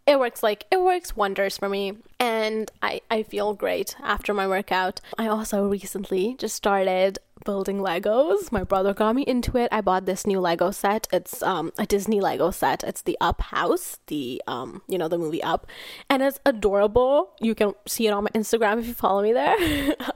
it 0.05 0.19
works 0.19 0.43
like 0.43 0.65
it 0.71 0.81
works 0.81 1.15
wonders 1.15 1.57
for 1.57 1.69
me 1.69 1.93
and 2.19 2.69
I, 2.81 3.01
I 3.09 3.23
feel 3.23 3.53
great 3.53 3.95
after 4.01 4.33
my 4.33 4.47
workout. 4.47 5.01
I 5.17 5.27
also 5.27 5.67
recently 5.67 6.35
just 6.37 6.55
started 6.55 7.19
building 7.45 7.79
Legos. 7.79 8.51
My 8.51 8.63
brother 8.63 8.93
got 8.93 9.15
me 9.15 9.23
into 9.23 9.57
it. 9.57 9.67
I 9.71 9.81
bought 9.81 10.05
this 10.05 10.25
new 10.25 10.39
Lego 10.39 10.71
set. 10.71 11.07
It's 11.11 11.41
um 11.43 11.71
a 11.77 11.85
Disney 11.85 12.21
Lego 12.21 12.51
set. 12.51 12.83
It's 12.83 13.01
the 13.01 13.17
Up 13.21 13.41
House, 13.41 13.99
the 14.07 14.41
um 14.47 14.81
you 14.87 14.97
know 14.97 15.07
the 15.07 15.17
movie 15.17 15.43
Up, 15.43 15.67
and 16.09 16.21
it's 16.21 16.39
adorable. 16.45 17.31
You 17.39 17.55
can 17.55 17.73
see 17.87 18.07
it 18.07 18.11
on 18.11 18.25
my 18.25 18.29
Instagram 18.31 18.79
if 18.79 18.87
you 18.87 18.93
follow 18.93 19.21
me 19.21 19.33
there. 19.33 19.57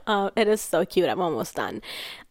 um, 0.06 0.30
it 0.36 0.48
is 0.48 0.60
so 0.60 0.84
cute. 0.84 1.08
I'm 1.08 1.20
almost 1.20 1.54
done. 1.54 1.82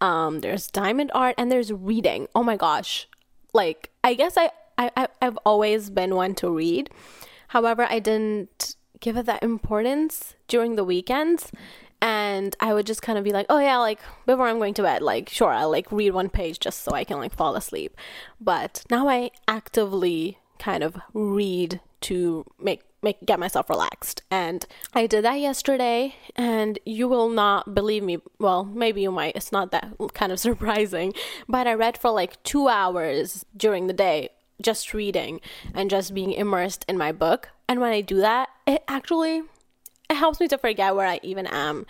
Um, 0.01 0.41
there's 0.41 0.67
diamond 0.67 1.11
art 1.13 1.35
and 1.37 1.51
there's 1.51 1.71
reading. 1.71 2.27
Oh 2.35 2.43
my 2.43 2.57
gosh, 2.57 3.07
like 3.53 3.91
I 4.03 4.13
guess 4.13 4.37
I 4.37 4.51
I 4.77 5.07
I've 5.21 5.37
always 5.45 5.89
been 5.89 6.15
one 6.15 6.35
to 6.35 6.49
read 6.49 6.89
However, 7.47 7.87
I 7.89 7.99
didn't 7.99 8.75
give 8.99 9.17
it 9.17 9.25
that 9.25 9.43
importance 9.43 10.35
during 10.47 10.75
the 10.75 10.83
weekends. 10.83 11.51
And 11.99 12.55
I 12.59 12.73
would 12.73 12.85
just 12.85 13.01
kind 13.01 13.17
of 13.17 13.23
be 13.23 13.31
like, 13.31 13.47
oh 13.49 13.57
yeah, 13.59 13.77
like 13.77 13.99
before 14.27 14.47
I'm 14.47 14.59
going 14.59 14.75
to 14.75 14.83
bed, 14.83 15.01
like 15.01 15.29
sure, 15.29 15.51
I'll 15.51 15.71
like 15.71 15.91
read 15.91 16.11
one 16.11 16.29
page 16.29 16.59
just 16.59 16.83
so 16.83 16.91
I 16.91 17.03
can 17.03 17.17
like 17.17 17.33
fall 17.33 17.55
asleep. 17.55 17.97
But 18.39 18.83
now 18.91 19.09
I 19.09 19.31
actively 19.47 20.37
kind 20.59 20.83
of 20.83 20.97
read 21.13 21.79
to 22.01 22.45
make 22.59 22.83
make 23.01 23.23
get 23.25 23.39
myself 23.39 23.69
relaxed 23.69 24.23
and 24.31 24.65
i 24.93 25.05
did 25.05 25.23
that 25.23 25.39
yesterday 25.39 26.15
and 26.35 26.79
you 26.83 27.07
will 27.07 27.29
not 27.29 27.75
believe 27.75 28.03
me 28.03 28.17
well 28.39 28.65
maybe 28.65 29.01
you 29.01 29.11
might 29.11 29.35
it's 29.35 29.51
not 29.51 29.71
that 29.71 29.93
kind 30.13 30.31
of 30.31 30.39
surprising 30.47 31.13
but 31.47 31.67
i 31.67 31.73
read 31.73 31.97
for 31.97 32.09
like 32.09 32.41
two 32.43 32.67
hours 32.67 33.45
during 33.55 33.87
the 33.87 33.93
day 33.93 34.29
just 34.61 34.93
reading 34.93 35.39
and 35.73 35.89
just 35.89 36.13
being 36.13 36.31
immersed 36.31 36.85
in 36.87 36.97
my 36.97 37.11
book. 37.11 37.49
And 37.67 37.79
when 37.79 37.91
I 37.91 38.01
do 38.01 38.17
that, 38.21 38.49
it 38.65 38.83
actually 38.87 39.43
it 40.09 40.15
helps 40.15 40.39
me 40.39 40.47
to 40.47 40.57
forget 40.57 40.95
where 40.95 41.07
I 41.07 41.19
even 41.21 41.47
am. 41.47 41.85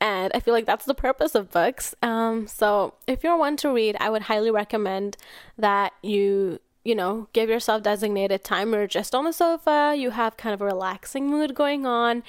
And 0.00 0.32
I 0.34 0.40
feel 0.40 0.52
like 0.52 0.66
that's 0.66 0.84
the 0.84 0.94
purpose 0.94 1.36
of 1.36 1.52
books. 1.52 1.94
Um, 2.02 2.48
so 2.48 2.94
if 3.06 3.22
you're 3.22 3.36
one 3.36 3.56
to 3.58 3.72
read, 3.72 3.96
I 4.00 4.10
would 4.10 4.22
highly 4.22 4.50
recommend 4.50 5.16
that 5.56 5.92
you 6.02 6.58
you 6.84 6.96
know, 6.96 7.28
give 7.32 7.48
yourself 7.48 7.84
designated 7.84 8.42
time 8.42 8.74
or 8.74 8.88
just 8.88 9.14
on 9.14 9.24
the 9.24 9.32
sofa, 9.32 9.94
you 9.96 10.10
have 10.10 10.36
kind 10.36 10.52
of 10.52 10.60
a 10.60 10.64
relaxing 10.64 11.30
mood 11.30 11.54
going 11.54 11.86
on 11.86 12.24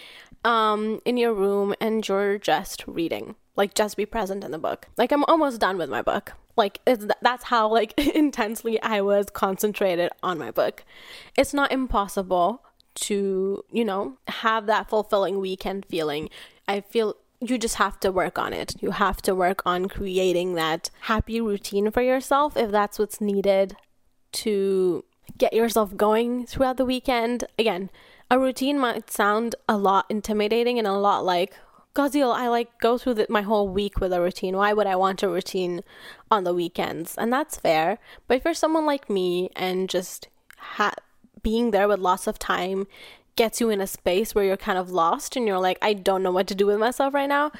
um, 0.45 1.01
in 1.05 1.17
your 1.17 1.33
room 1.33 1.73
and 1.81 2.07
you're 2.07 2.37
just 2.37 2.83
reading. 2.85 3.35
Like, 3.55 3.73
just 3.73 3.97
be 3.97 4.05
present 4.05 4.43
in 4.43 4.51
the 4.51 4.59
book. 4.59 4.87
Like, 4.95 5.11
I'm 5.11 5.23
almost 5.25 5.59
done 5.59 5.77
with 5.77 5.89
my 5.89 6.03
book 6.03 6.33
like 6.55 6.79
that's 7.21 7.45
how 7.45 7.67
like 7.67 7.97
intensely 8.15 8.81
i 8.81 9.01
was 9.01 9.27
concentrated 9.31 10.09
on 10.21 10.37
my 10.37 10.51
book. 10.51 10.83
It's 11.37 11.53
not 11.53 11.71
impossible 11.71 12.63
to 12.95 13.63
you 13.71 13.85
know 13.85 14.17
have 14.27 14.65
that 14.67 14.89
fulfilling 14.89 15.39
weekend 15.39 15.85
feeling. 15.85 16.29
I 16.67 16.81
feel 16.81 17.15
you 17.39 17.57
just 17.57 17.75
have 17.75 17.99
to 18.01 18.11
work 18.11 18.39
on 18.39 18.53
it. 18.53 18.75
You 18.81 18.91
have 18.91 19.21
to 19.23 19.35
work 19.35 19.61
on 19.65 19.89
creating 19.89 20.53
that 20.55 20.89
happy 21.01 21.41
routine 21.41 21.91
for 21.91 22.01
yourself 22.01 22.55
if 22.55 22.71
that's 22.71 22.97
what's 22.97 23.19
needed 23.19 23.75
to 24.31 25.03
get 25.37 25.53
yourself 25.53 25.97
going 25.97 26.45
throughout 26.45 26.77
the 26.77 26.85
weekend. 26.85 27.45
Again 27.57 27.89
a 28.33 28.39
routine 28.39 28.79
might 28.79 29.11
sound 29.11 29.55
a 29.69 29.77
lot 29.77 30.07
intimidating 30.09 30.79
and 30.79 30.87
a 30.87 30.93
lot 30.93 31.23
like 31.23 31.55
Gazil, 31.95 32.31
I 32.31 32.47
like 32.47 32.79
go 32.79 32.97
through 32.97 33.15
the, 33.15 33.27
my 33.29 33.43
whole 33.43 33.67
week 33.67 33.99
with 33.99 34.11
a 34.13 34.21
routine. 34.21 34.57
Why 34.57 34.73
would 34.73 34.87
I 34.87 34.95
want 34.95 35.21
a 35.21 35.29
routine 35.29 35.81
on 36.31 36.43
the 36.43 36.53
weekends? 36.53 37.15
And 37.15 37.31
that's 37.31 37.57
fair. 37.57 37.99
But 38.27 38.43
you're 38.43 38.55
someone 38.55 38.85
like 38.85 39.09
me 39.09 39.49
and 39.55 39.87
just 39.87 40.27
ha- 40.57 40.95
being 41.43 41.71
there 41.71 41.87
with 41.87 41.99
lots 41.99 42.25
of 42.25 42.39
time 42.39 42.87
gets 43.35 43.61
you 43.61 43.69
in 43.69 43.81
a 43.81 43.87
space 43.87 44.33
where 44.33 44.45
you're 44.45 44.57
kind 44.57 44.77
of 44.77 44.89
lost 44.89 45.35
and 45.35 45.47
you're 45.47 45.59
like, 45.59 45.77
I 45.81 45.93
don't 45.93 46.23
know 46.23 46.31
what 46.31 46.47
to 46.47 46.55
do 46.55 46.65
with 46.67 46.79
myself 46.79 47.13
right 47.13 47.29
now, 47.29 47.51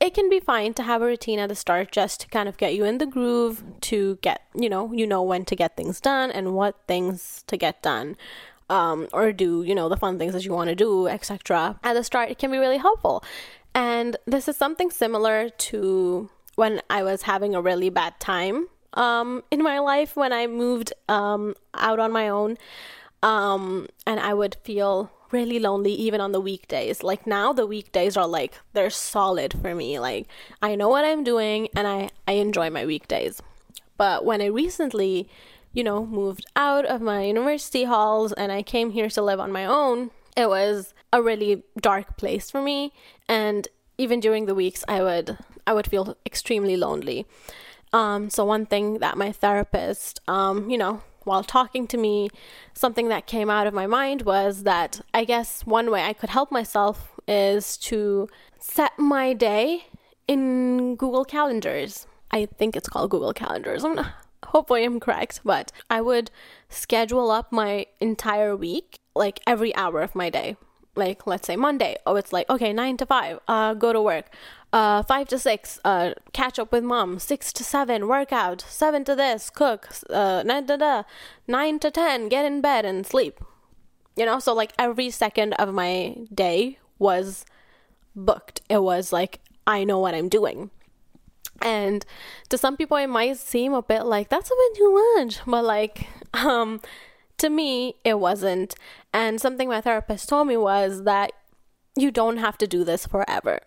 it 0.00 0.14
can 0.14 0.28
be 0.28 0.40
fine 0.40 0.74
to 0.74 0.82
have 0.82 1.00
a 1.00 1.06
routine 1.06 1.38
at 1.38 1.48
the 1.48 1.54
start 1.54 1.92
just 1.92 2.20
to 2.22 2.28
kind 2.28 2.48
of 2.48 2.56
get 2.56 2.74
you 2.74 2.84
in 2.84 2.98
the 2.98 3.06
groove 3.06 3.62
to 3.82 4.18
get, 4.20 4.42
you 4.54 4.68
know, 4.68 4.92
you 4.92 5.06
know 5.06 5.22
when 5.22 5.44
to 5.44 5.56
get 5.56 5.76
things 5.76 6.00
done 6.00 6.30
and 6.30 6.54
what 6.54 6.76
things 6.88 7.44
to 7.46 7.56
get 7.56 7.82
done. 7.82 8.16
Um, 8.68 9.08
or 9.12 9.32
do 9.32 9.62
you 9.64 9.74
know 9.74 9.90
the 9.90 9.98
fun 9.98 10.18
things 10.18 10.32
that 10.32 10.46
you 10.46 10.52
want 10.52 10.68
to 10.68 10.74
do 10.74 11.06
etc 11.06 11.78
at 11.84 11.92
the 11.92 12.02
start 12.02 12.30
it 12.30 12.38
can 12.38 12.50
be 12.50 12.56
really 12.56 12.78
helpful 12.78 13.22
and 13.74 14.16
this 14.26 14.48
is 14.48 14.56
something 14.56 14.90
similar 14.90 15.48
to 15.48 16.28
when 16.54 16.82
I 16.90 17.02
was 17.02 17.22
having 17.22 17.54
a 17.54 17.62
really 17.62 17.90
bad 17.90 18.18
time 18.20 18.68
um, 18.94 19.42
in 19.50 19.62
my 19.62 19.78
life 19.78 20.16
when 20.16 20.32
I 20.32 20.46
moved 20.46 20.92
um, 21.08 21.54
out 21.74 21.98
on 21.98 22.12
my 22.12 22.28
own. 22.28 22.58
Um, 23.22 23.88
and 24.06 24.18
I 24.20 24.34
would 24.34 24.56
feel 24.64 25.10
really 25.30 25.58
lonely 25.58 25.92
even 25.92 26.20
on 26.20 26.32
the 26.32 26.40
weekdays. 26.40 27.02
Like 27.02 27.26
now, 27.26 27.52
the 27.52 27.66
weekdays 27.66 28.16
are 28.16 28.26
like, 28.26 28.54
they're 28.74 28.90
solid 28.90 29.54
for 29.60 29.74
me. 29.74 29.98
Like, 29.98 30.26
I 30.60 30.74
know 30.74 30.88
what 30.88 31.04
I'm 31.04 31.24
doing 31.24 31.68
and 31.74 31.86
I, 31.86 32.10
I 32.28 32.32
enjoy 32.32 32.68
my 32.68 32.84
weekdays. 32.84 33.40
But 33.96 34.24
when 34.24 34.42
I 34.42 34.46
recently, 34.46 35.28
you 35.72 35.84
know, 35.84 36.04
moved 36.04 36.44
out 36.56 36.84
of 36.84 37.00
my 37.00 37.24
university 37.24 37.84
halls 37.84 38.32
and 38.32 38.52
I 38.52 38.62
came 38.62 38.90
here 38.90 39.08
to 39.10 39.22
live 39.22 39.40
on 39.40 39.52
my 39.52 39.64
own, 39.64 40.10
it 40.36 40.48
was 40.48 40.92
a 41.12 41.22
really 41.22 41.62
dark 41.80 42.16
place 42.16 42.50
for 42.50 42.62
me 42.62 42.92
and 43.28 43.68
even 43.98 44.20
during 44.20 44.46
the 44.46 44.54
weeks 44.54 44.84
I 44.88 45.02
would 45.02 45.38
I 45.66 45.72
would 45.72 45.86
feel 45.86 46.16
extremely 46.26 46.76
lonely. 46.76 47.26
Um, 47.92 48.30
so 48.30 48.44
one 48.44 48.66
thing 48.66 48.98
that 48.98 49.16
my 49.18 49.32
therapist, 49.32 50.20
um, 50.26 50.70
you 50.70 50.78
know, 50.78 51.02
while 51.24 51.44
talking 51.44 51.86
to 51.88 51.96
me, 51.96 52.30
something 52.74 53.08
that 53.08 53.26
came 53.26 53.50
out 53.50 53.66
of 53.66 53.74
my 53.74 53.86
mind 53.86 54.22
was 54.22 54.64
that 54.64 55.00
I 55.14 55.24
guess 55.24 55.64
one 55.64 55.90
way 55.90 56.02
I 56.02 56.14
could 56.14 56.30
help 56.30 56.50
myself 56.50 57.20
is 57.28 57.76
to 57.78 58.28
set 58.58 58.98
my 58.98 59.32
day 59.34 59.84
in 60.26 60.96
Google 60.96 61.24
Calendars. 61.24 62.06
I 62.30 62.46
think 62.46 62.76
it's 62.76 62.88
called 62.88 63.10
Google 63.10 63.34
Calendars. 63.34 63.84
I'm 63.84 63.94
not, 63.94 64.12
hopefully 64.46 64.84
I'm 64.84 64.98
correct, 64.98 65.40
but 65.44 65.70
I 65.90 66.00
would 66.00 66.30
schedule 66.68 67.30
up 67.30 67.52
my 67.52 67.86
entire 68.00 68.56
week 68.56 68.98
like 69.14 69.40
every 69.46 69.74
hour 69.76 70.00
of 70.00 70.14
my 70.14 70.30
day. 70.30 70.56
Like 70.94 71.26
let's 71.26 71.46
say 71.46 71.56
Monday, 71.56 71.96
oh 72.04 72.16
it's 72.16 72.34
like 72.34 72.50
okay 72.50 72.70
nine 72.74 72.98
to 72.98 73.06
five, 73.06 73.40
uh, 73.48 73.72
go 73.72 73.94
to 73.94 74.02
work. 74.02 74.26
Uh, 74.74 75.02
five 75.02 75.26
to 75.28 75.38
six, 75.38 75.78
uh, 75.84 76.12
catch 76.34 76.58
up 76.58 76.70
with 76.70 76.84
mom. 76.84 77.18
Six 77.18 77.50
to 77.54 77.64
seven, 77.64 78.08
workout. 78.08 78.60
Seven 78.68 79.02
to 79.04 79.14
this, 79.14 79.48
cook. 79.48 79.88
Uh, 80.10 80.42
nine 80.44 80.66
to 80.66 81.06
nine 81.48 81.78
to 81.78 81.90
ten, 81.90 82.28
get 82.28 82.44
in 82.44 82.60
bed 82.60 82.84
and 82.84 83.06
sleep. 83.06 83.40
You 84.16 84.26
know, 84.26 84.38
so 84.38 84.52
like 84.52 84.74
every 84.78 85.08
second 85.08 85.54
of 85.54 85.72
my 85.72 86.14
day 86.32 86.78
was 86.98 87.46
booked. 88.14 88.60
It 88.68 88.82
was 88.82 89.14
like 89.14 89.40
I 89.66 89.84
know 89.84 89.98
what 89.98 90.14
I'm 90.14 90.28
doing. 90.28 90.70
And 91.62 92.04
to 92.50 92.58
some 92.58 92.76
people, 92.76 92.98
it 92.98 93.06
might 93.06 93.38
seem 93.38 93.72
a 93.72 93.80
bit 93.82 94.02
like 94.04 94.28
that's 94.28 94.50
a 94.50 94.54
bit 94.54 94.76
too 94.76 95.14
much, 95.16 95.38
but 95.46 95.64
like, 95.64 96.06
um, 96.34 96.82
to 97.42 97.50
me, 97.50 97.96
it 98.04 98.18
wasn't. 98.18 98.74
And 99.12 99.40
something 99.40 99.68
my 99.68 99.80
therapist 99.80 100.28
told 100.28 100.48
me 100.48 100.56
was 100.56 101.04
that 101.04 101.32
you 101.96 102.10
don't 102.10 102.38
have 102.38 102.56
to 102.58 102.66
do 102.66 102.84
this 102.84 103.06
forever. 103.06 103.60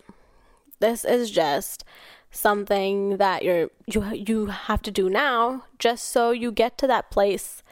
This 0.80 1.06
is 1.06 1.30
just 1.30 1.84
something 2.32 3.18
that 3.18 3.44
you're 3.44 3.70
you 3.86 4.04
you 4.14 4.48
have 4.48 4.82
to 4.82 4.92
do 4.92 5.10
now 5.10 5.64
just 5.80 6.10
so 6.10 6.32
you 6.32 6.52
get 6.52 6.78
to 6.78 6.86
that 6.86 7.10
place 7.10 7.64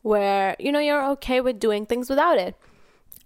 where 0.00 0.56
you 0.58 0.72
know 0.72 0.78
you're 0.78 1.04
okay 1.04 1.38
with 1.38 1.60
doing 1.60 1.84
things 1.84 2.08
without 2.08 2.38
it. 2.38 2.54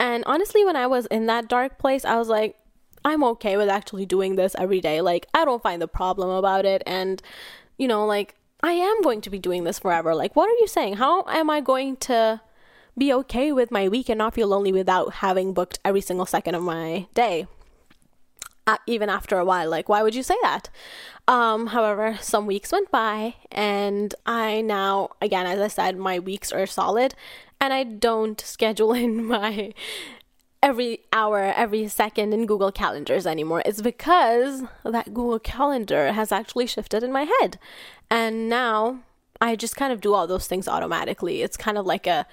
And 0.01 0.25
honestly, 0.27 0.64
when 0.64 0.77
I 0.77 0.87
was 0.87 1.07
in 1.07 1.27
that 1.27 1.49
dark 1.49 1.79
place, 1.79 2.05
I 2.05 2.16
was 2.16 2.29
like, 2.29 2.57
I'm 3.05 3.23
okay 3.25 3.57
with 3.57 3.69
actually 3.69 4.07
doing 4.07 4.37
this 4.37 4.57
every 4.59 4.81
day. 4.81 5.01
Like, 5.03 5.27
I 5.35 5.45
don't 5.45 5.62
find 5.62 5.83
the 5.83 5.88
problem 5.88 6.31
about 6.31 6.64
it. 6.64 6.83
And, 6.87 7.23
you 7.77 7.87
know, 7.87 8.07
like, 8.07 8.35
I 8.62 8.73
am 8.73 9.03
going 9.03 9.20
to 9.23 9.31
be 9.31 9.38
doing 9.38 9.64
this 9.64 9.79
forever. 9.79 10.14
Like, 10.14 10.37
what 10.37 10.49
are 10.49 10.59
you 10.61 10.66
saying? 10.66 10.94
How 10.94 11.25
am 11.29 11.51
I 11.51 11.61
going 11.61 11.96
to 11.99 12.40
be 12.96 13.12
okay 13.12 13.53
with 13.53 13.70
my 13.70 13.88
week 13.88 14.09
and 14.09 14.18
not 14.18 14.35
feel 14.35 14.49
lonely 14.49 14.73
without 14.73 15.14
having 15.14 15.55
booked 15.55 15.79
every 15.85 16.01
single 16.01 16.27
second 16.27 16.55
of 16.55 16.62
my 16.62 17.07
day? 17.14 17.46
Uh, 18.66 18.77
even 18.87 19.09
after 19.09 19.38
a 19.38 19.44
while, 19.44 19.68
like, 19.68 19.88
why 19.88 20.03
would 20.03 20.14
you 20.14 20.23
say 20.23 20.37
that? 20.42 20.68
Um, 21.27 21.68
however, 21.68 22.18
some 22.20 22.46
weeks 22.46 22.70
went 22.70 22.90
by, 22.90 23.35
and 23.51 24.14
I 24.27 24.61
now, 24.61 25.11
again, 25.20 25.46
as 25.46 25.59
I 25.61 25.68
said, 25.68 25.96
my 25.96 26.18
weeks 26.18 26.53
are 26.53 26.66
solid, 26.66 27.14
and 27.61 27.73
I 27.73 27.85
don't 27.85 28.40
schedule 28.46 28.92
in 28.92 29.25
my 29.25 29.73
every 30.62 31.01
hour, 31.12 31.53
every 31.57 31.88
second 31.88 32.33
in 32.33 32.46
Google 32.46 32.73
Calendars 32.73 33.27
anymore. 33.27 33.62
It's 33.64 33.81
because 33.81 34.62
that 34.85 35.14
Google 35.14 35.38
Calendar 35.38 36.12
has 36.12 36.33
actually 36.33 36.66
shifted 36.66 37.03
in 37.03 37.12
my 37.12 37.29
head. 37.40 37.59
And 38.11 38.49
now 38.49 39.01
I 39.40 39.57
just 39.57 39.77
kind 39.77 39.92
of 39.92 40.01
do 40.01 40.12
all 40.12 40.27
those 40.27 40.46
things 40.46 40.68
automatically. 40.68 41.42
It's 41.42 41.57
kind 41.57 41.79
of 41.79 41.87
like 41.87 42.07
a 42.07 42.27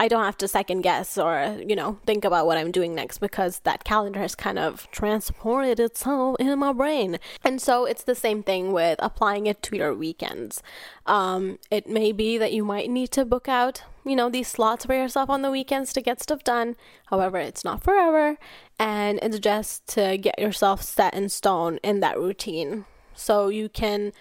I 0.00 0.06
don't 0.06 0.24
have 0.24 0.36
to 0.38 0.48
second 0.48 0.82
guess 0.82 1.18
or, 1.18 1.58
you 1.66 1.74
know, 1.74 1.98
think 2.06 2.24
about 2.24 2.46
what 2.46 2.56
I'm 2.56 2.70
doing 2.70 2.94
next 2.94 3.18
because 3.18 3.58
that 3.60 3.82
calendar 3.82 4.20
has 4.20 4.36
kind 4.36 4.58
of 4.58 4.88
transported 4.92 5.80
itself 5.80 6.36
in 6.38 6.56
my 6.58 6.72
brain. 6.72 7.18
And 7.42 7.60
so 7.60 7.84
it's 7.84 8.04
the 8.04 8.14
same 8.14 8.44
thing 8.44 8.72
with 8.72 9.00
applying 9.00 9.46
it 9.46 9.60
to 9.64 9.76
your 9.76 9.92
weekends. 9.92 10.62
Um, 11.04 11.58
it 11.70 11.88
may 11.88 12.12
be 12.12 12.38
that 12.38 12.52
you 12.52 12.64
might 12.64 12.90
need 12.90 13.10
to 13.12 13.24
book 13.24 13.48
out, 13.48 13.82
you 14.04 14.14
know, 14.14 14.30
these 14.30 14.46
slots 14.46 14.84
for 14.84 14.94
yourself 14.94 15.28
on 15.28 15.42
the 15.42 15.50
weekends 15.50 15.92
to 15.94 16.00
get 16.00 16.22
stuff 16.22 16.44
done. 16.44 16.76
However, 17.06 17.38
it's 17.38 17.64
not 17.64 17.82
forever 17.82 18.38
and 18.78 19.18
it's 19.20 19.40
just 19.40 19.86
to 19.88 20.16
get 20.16 20.38
yourself 20.38 20.82
set 20.82 21.12
in 21.12 21.28
stone 21.28 21.78
in 21.82 21.98
that 22.00 22.18
routine. 22.18 22.84
So 23.14 23.48
you 23.48 23.68
can 23.68 24.12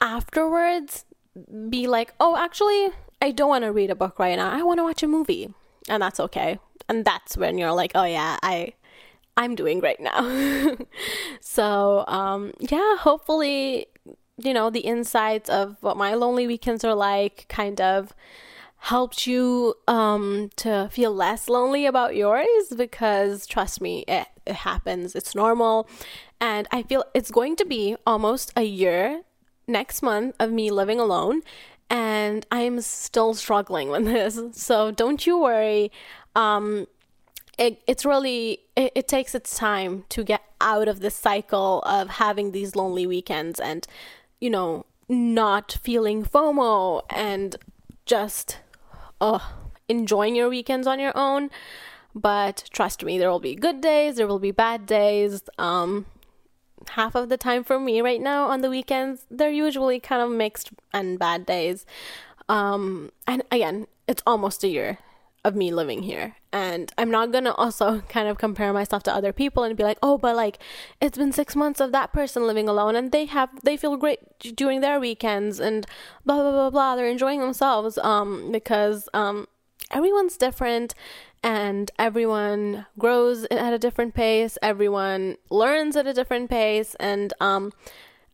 afterwards 0.00 1.04
be 1.68 1.86
like, 1.86 2.14
oh, 2.18 2.36
actually, 2.36 2.90
I 3.20 3.30
don't 3.30 3.48
want 3.48 3.64
to 3.64 3.72
read 3.72 3.90
a 3.90 3.94
book 3.94 4.18
right 4.18 4.36
now. 4.36 4.50
I 4.50 4.62
want 4.62 4.78
to 4.78 4.84
watch 4.84 5.02
a 5.02 5.08
movie. 5.08 5.52
And 5.88 6.02
that's 6.02 6.20
okay. 6.20 6.58
And 6.88 7.04
that's 7.04 7.36
when 7.36 7.58
you're 7.58 7.72
like, 7.72 7.92
oh 7.94 8.04
yeah, 8.04 8.38
I 8.42 8.74
I'm 9.36 9.54
doing 9.54 9.80
great 9.80 10.00
now. 10.00 10.76
so, 11.40 12.04
um 12.06 12.52
yeah, 12.58 12.96
hopefully, 12.96 13.86
you 14.36 14.52
know, 14.52 14.70
the 14.70 14.80
insights 14.80 15.48
of 15.48 15.76
what 15.80 15.96
my 15.96 16.14
lonely 16.14 16.46
weekends 16.46 16.84
are 16.84 16.94
like 16.94 17.46
kind 17.48 17.80
of 17.80 18.14
helped 18.84 19.26
you 19.26 19.74
um 19.88 20.50
to 20.56 20.88
feel 20.90 21.12
less 21.12 21.48
lonely 21.48 21.84
about 21.86 22.16
yours 22.16 22.72
because 22.76 23.46
trust 23.46 23.80
me, 23.80 24.04
it, 24.08 24.26
it 24.46 24.56
happens. 24.56 25.14
It's 25.14 25.34
normal. 25.34 25.88
And 26.40 26.66
I 26.70 26.82
feel 26.82 27.04
it's 27.14 27.30
going 27.30 27.56
to 27.56 27.66
be 27.66 27.96
almost 28.06 28.52
a 28.56 28.62
year 28.62 29.22
next 29.66 30.02
month 30.02 30.34
of 30.40 30.50
me 30.50 30.70
living 30.70 30.98
alone 30.98 31.42
and 31.90 32.46
I'm 32.52 32.80
still 32.80 33.34
struggling 33.34 33.90
with 33.90 34.04
this. 34.04 34.40
So 34.52 34.92
don't 34.92 35.26
you 35.26 35.38
worry. 35.38 35.90
Um, 36.36 36.86
it, 37.58 37.82
it's 37.86 38.06
really 38.06 38.60
it, 38.76 38.92
it 38.94 39.08
takes 39.08 39.34
its 39.34 39.58
time 39.58 40.04
to 40.10 40.24
get 40.24 40.42
out 40.60 40.88
of 40.88 41.00
the 41.00 41.10
cycle 41.10 41.82
of 41.82 42.08
having 42.08 42.52
these 42.52 42.74
lonely 42.74 43.06
weekends 43.06 43.60
and 43.60 43.86
you 44.40 44.48
know 44.48 44.86
not 45.08 45.76
feeling 45.82 46.24
FOMO 46.24 47.02
and 47.10 47.56
just 48.06 48.60
uh, 49.20 49.40
enjoying 49.88 50.36
your 50.36 50.48
weekends 50.48 50.86
on 50.86 51.00
your 51.00 51.16
own. 51.16 51.50
But 52.14 52.64
trust 52.72 53.04
me, 53.04 53.18
there 53.18 53.30
will 53.30 53.40
be 53.40 53.54
good 53.54 53.80
days, 53.80 54.16
there 54.16 54.26
will 54.26 54.38
be 54.38 54.52
bad 54.52 54.86
days. 54.86 55.42
Um, 55.58 56.06
half 56.90 57.14
of 57.14 57.28
the 57.28 57.36
time 57.36 57.64
for 57.64 57.78
me 57.78 58.00
right 58.00 58.20
now 58.20 58.46
on 58.46 58.60
the 58.60 58.70
weekends, 58.70 59.26
they're 59.30 59.50
usually 59.50 60.00
kind 60.00 60.22
of 60.22 60.30
mixed 60.30 60.70
and 60.92 61.18
bad 61.18 61.46
days. 61.46 61.86
Um, 62.48 63.10
and 63.26 63.42
again, 63.50 63.86
it's 64.06 64.22
almost 64.26 64.64
a 64.64 64.68
year 64.68 64.98
of 65.44 65.54
me 65.56 65.72
living 65.72 66.02
here. 66.02 66.36
And 66.52 66.92
I'm 66.98 67.10
not 67.10 67.32
gonna 67.32 67.52
also 67.52 68.00
kind 68.08 68.28
of 68.28 68.38
compare 68.38 68.72
myself 68.72 69.02
to 69.04 69.14
other 69.14 69.32
people 69.32 69.64
and 69.64 69.76
be 69.76 69.84
like, 69.84 69.98
oh, 70.02 70.18
but 70.18 70.36
like 70.36 70.58
it's 71.00 71.16
been 71.16 71.32
six 71.32 71.56
months 71.56 71.80
of 71.80 71.92
that 71.92 72.12
person 72.12 72.46
living 72.46 72.68
alone 72.68 72.96
and 72.96 73.12
they 73.12 73.26
have 73.26 73.48
they 73.62 73.76
feel 73.76 73.96
great 73.96 74.18
during 74.38 74.80
their 74.80 75.00
weekends 75.00 75.60
and 75.60 75.86
blah 76.24 76.36
blah 76.36 76.50
blah 76.50 76.70
blah. 76.70 76.96
They're 76.96 77.08
enjoying 77.08 77.40
themselves. 77.40 77.98
Um, 77.98 78.52
because 78.52 79.08
um 79.14 79.46
everyone's 79.90 80.36
different 80.36 80.94
and 81.42 81.90
everyone 81.98 82.86
grows 82.98 83.44
at 83.50 83.72
a 83.72 83.78
different 83.78 84.14
pace, 84.14 84.58
everyone 84.62 85.36
learns 85.50 85.96
at 85.96 86.06
a 86.06 86.12
different 86.12 86.50
pace, 86.50 86.94
and 87.00 87.32
um, 87.40 87.72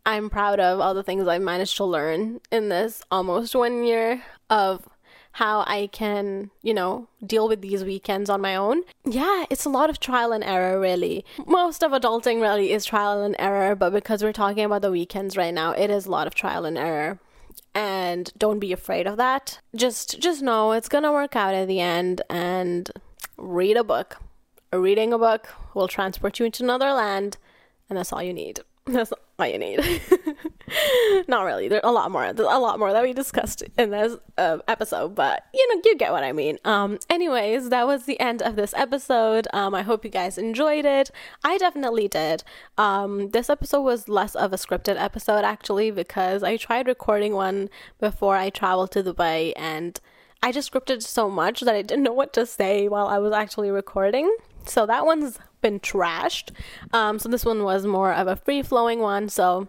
I'm 0.04 0.30
proud 0.30 0.60
of 0.60 0.80
all 0.80 0.94
the 0.94 1.02
things 1.02 1.26
I've 1.28 1.42
managed 1.42 1.76
to 1.78 1.84
learn 1.84 2.40
in 2.50 2.68
this 2.68 3.02
almost 3.10 3.54
one 3.54 3.84
year 3.84 4.22
of 4.50 4.88
how 5.32 5.64
I 5.66 5.88
can, 5.92 6.50
you 6.62 6.72
know, 6.72 7.08
deal 7.24 7.46
with 7.46 7.60
these 7.60 7.84
weekends 7.84 8.30
on 8.30 8.40
my 8.40 8.56
own. 8.56 8.82
Yeah, 9.04 9.44
it's 9.50 9.66
a 9.66 9.68
lot 9.68 9.90
of 9.90 10.00
trial 10.00 10.32
and 10.32 10.42
error, 10.42 10.80
really. 10.80 11.26
Most 11.46 11.82
of 11.82 11.92
adulting 11.92 12.40
really 12.40 12.72
is 12.72 12.86
trial 12.86 13.22
and 13.22 13.36
error, 13.38 13.74
but 13.74 13.90
because 13.90 14.22
we're 14.22 14.32
talking 14.32 14.64
about 14.64 14.80
the 14.80 14.90
weekends 14.90 15.36
right 15.36 15.52
now, 15.52 15.72
it 15.72 15.90
is 15.90 16.06
a 16.06 16.10
lot 16.10 16.26
of 16.26 16.34
trial 16.34 16.64
and 16.64 16.78
error 16.78 17.20
and 17.74 18.32
don't 18.38 18.58
be 18.58 18.72
afraid 18.72 19.06
of 19.06 19.16
that. 19.16 19.58
Just 19.74 20.18
just 20.20 20.42
know 20.42 20.72
it's 20.72 20.88
going 20.88 21.04
to 21.04 21.12
work 21.12 21.36
out 21.36 21.54
at 21.54 21.68
the 21.68 21.80
end 21.80 22.22
and 22.30 22.90
read 23.36 23.76
a 23.76 23.84
book. 23.84 24.16
Reading 24.72 25.12
a 25.12 25.18
book 25.18 25.48
will 25.74 25.88
transport 25.88 26.38
you 26.38 26.46
into 26.46 26.62
another 26.62 26.92
land 26.92 27.36
and 27.88 27.98
that's 27.98 28.12
all 28.12 28.22
you 28.22 28.32
need. 28.32 28.60
That's 28.86 29.12
all 29.38 29.46
you 29.46 29.58
need. 29.58 29.80
Not 31.28 31.44
really. 31.44 31.68
There's 31.68 31.80
a 31.82 31.90
lot 31.90 32.10
more. 32.12 32.32
There's 32.32 32.48
a 32.48 32.58
lot 32.58 32.78
more 32.78 32.92
that 32.92 33.02
we 33.02 33.12
discussed 33.12 33.64
in 33.76 33.90
this 33.90 34.16
uh, 34.38 34.58
episode, 34.68 35.14
but 35.16 35.44
you 35.52 35.74
know, 35.74 35.82
you 35.84 35.96
get 35.96 36.12
what 36.12 36.22
I 36.22 36.32
mean. 36.32 36.58
Um, 36.64 36.98
anyways, 37.10 37.70
that 37.70 37.86
was 37.86 38.04
the 38.04 38.18
end 38.20 38.42
of 38.42 38.54
this 38.54 38.72
episode. 38.74 39.48
Um, 39.52 39.74
I 39.74 39.82
hope 39.82 40.04
you 40.04 40.10
guys 40.10 40.38
enjoyed 40.38 40.84
it. 40.84 41.10
I 41.42 41.58
definitely 41.58 42.06
did. 42.06 42.44
Um, 42.78 43.30
this 43.30 43.50
episode 43.50 43.82
was 43.82 44.08
less 44.08 44.36
of 44.36 44.52
a 44.52 44.56
scripted 44.56 44.96
episode 44.96 45.44
actually 45.44 45.90
because 45.90 46.44
I 46.44 46.56
tried 46.56 46.86
recording 46.86 47.34
one 47.34 47.68
before 47.98 48.36
I 48.36 48.50
traveled 48.50 48.92
to 48.92 49.02
Dubai 49.02 49.52
and 49.56 49.98
I 50.44 50.52
just 50.52 50.72
scripted 50.72 51.02
so 51.02 51.28
much 51.28 51.60
that 51.62 51.74
I 51.74 51.82
didn't 51.82 52.04
know 52.04 52.12
what 52.12 52.32
to 52.34 52.46
say 52.46 52.86
while 52.86 53.08
I 53.08 53.18
was 53.18 53.32
actually 53.32 53.70
recording. 53.70 54.32
So 54.64 54.86
that 54.86 55.04
one's 55.04 55.38
been 55.66 55.80
trashed. 55.80 56.50
Um, 56.92 57.18
so 57.18 57.28
this 57.28 57.44
one 57.44 57.64
was 57.64 57.86
more 57.86 58.12
of 58.12 58.28
a 58.28 58.36
free 58.36 58.62
flowing 58.62 59.00
one. 59.00 59.28
So 59.28 59.66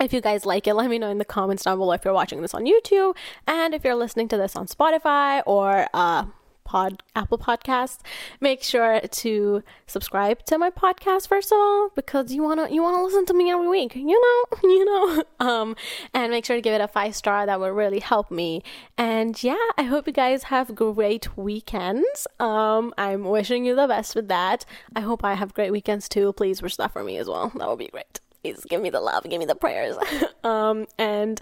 if 0.00 0.12
you 0.12 0.20
guys 0.20 0.44
like 0.44 0.66
it, 0.66 0.74
let 0.74 0.90
me 0.90 0.98
know 0.98 1.10
in 1.10 1.18
the 1.18 1.24
comments 1.24 1.62
down 1.62 1.78
below 1.78 1.92
if 1.92 2.04
you're 2.04 2.14
watching 2.14 2.42
this 2.42 2.54
on 2.54 2.64
YouTube 2.64 3.14
and 3.46 3.72
if 3.72 3.84
you're 3.84 3.94
listening 3.94 4.26
to 4.28 4.36
this 4.36 4.56
on 4.56 4.66
Spotify 4.66 5.42
or 5.46 5.86
uh, 5.94 6.24
pod 6.68 7.02
Apple 7.16 7.38
Podcasts. 7.38 8.00
Make 8.40 8.62
sure 8.62 9.00
to 9.00 9.62
subscribe 9.86 10.44
to 10.44 10.58
my 10.58 10.68
podcast 10.68 11.26
first 11.26 11.50
of 11.50 11.56
all 11.56 11.88
because 11.96 12.32
you 12.34 12.42
wanna 12.42 12.68
you 12.70 12.82
wanna 12.82 13.02
listen 13.02 13.24
to 13.26 13.34
me 13.34 13.50
every 13.50 13.68
week. 13.68 13.96
You 13.96 14.20
know, 14.20 14.58
you 14.62 14.84
know. 14.84 15.24
Um, 15.40 15.76
and 16.12 16.30
make 16.30 16.44
sure 16.44 16.56
to 16.56 16.60
give 16.60 16.74
it 16.74 16.82
a 16.82 16.88
five 16.88 17.16
star. 17.16 17.46
That 17.46 17.58
would 17.58 17.72
really 17.72 18.00
help 18.00 18.30
me. 18.30 18.62
And 18.98 19.42
yeah, 19.42 19.64
I 19.78 19.84
hope 19.84 20.06
you 20.06 20.12
guys 20.12 20.44
have 20.44 20.74
great 20.74 21.36
weekends. 21.38 22.26
Um, 22.38 22.92
I'm 22.98 23.24
wishing 23.24 23.64
you 23.64 23.74
the 23.74 23.86
best 23.86 24.14
with 24.14 24.28
that. 24.28 24.66
I 24.94 25.00
hope 25.00 25.24
I 25.24 25.34
have 25.34 25.54
great 25.54 25.72
weekends 25.72 26.06
too. 26.06 26.34
Please 26.34 26.60
wish 26.60 26.76
that 26.76 26.92
for 26.92 27.02
me 27.02 27.16
as 27.16 27.28
well. 27.28 27.50
That 27.56 27.68
would 27.68 27.78
be 27.78 27.88
great. 27.88 28.20
Please 28.42 28.64
give 28.68 28.82
me 28.82 28.90
the 28.90 29.00
love, 29.00 29.24
give 29.24 29.40
me 29.40 29.46
the 29.46 29.54
prayers. 29.54 29.96
um, 30.44 30.86
and 30.98 31.40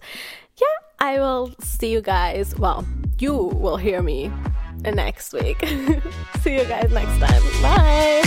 yeah, 0.61 0.77
I 1.01 1.19
will 1.19 1.53
see 1.61 1.91
you 1.91 2.01
guys. 2.01 2.57
Well, 2.57 2.87
you 3.19 3.35
will 3.35 3.77
hear 3.77 4.03
me 4.03 4.31
next 4.93 5.33
week. 5.33 5.59
See 6.43 6.55
you 6.55 6.65
guys 6.65 6.91
next 6.91 7.19
time. 7.19 7.43
Bye. 7.63 8.23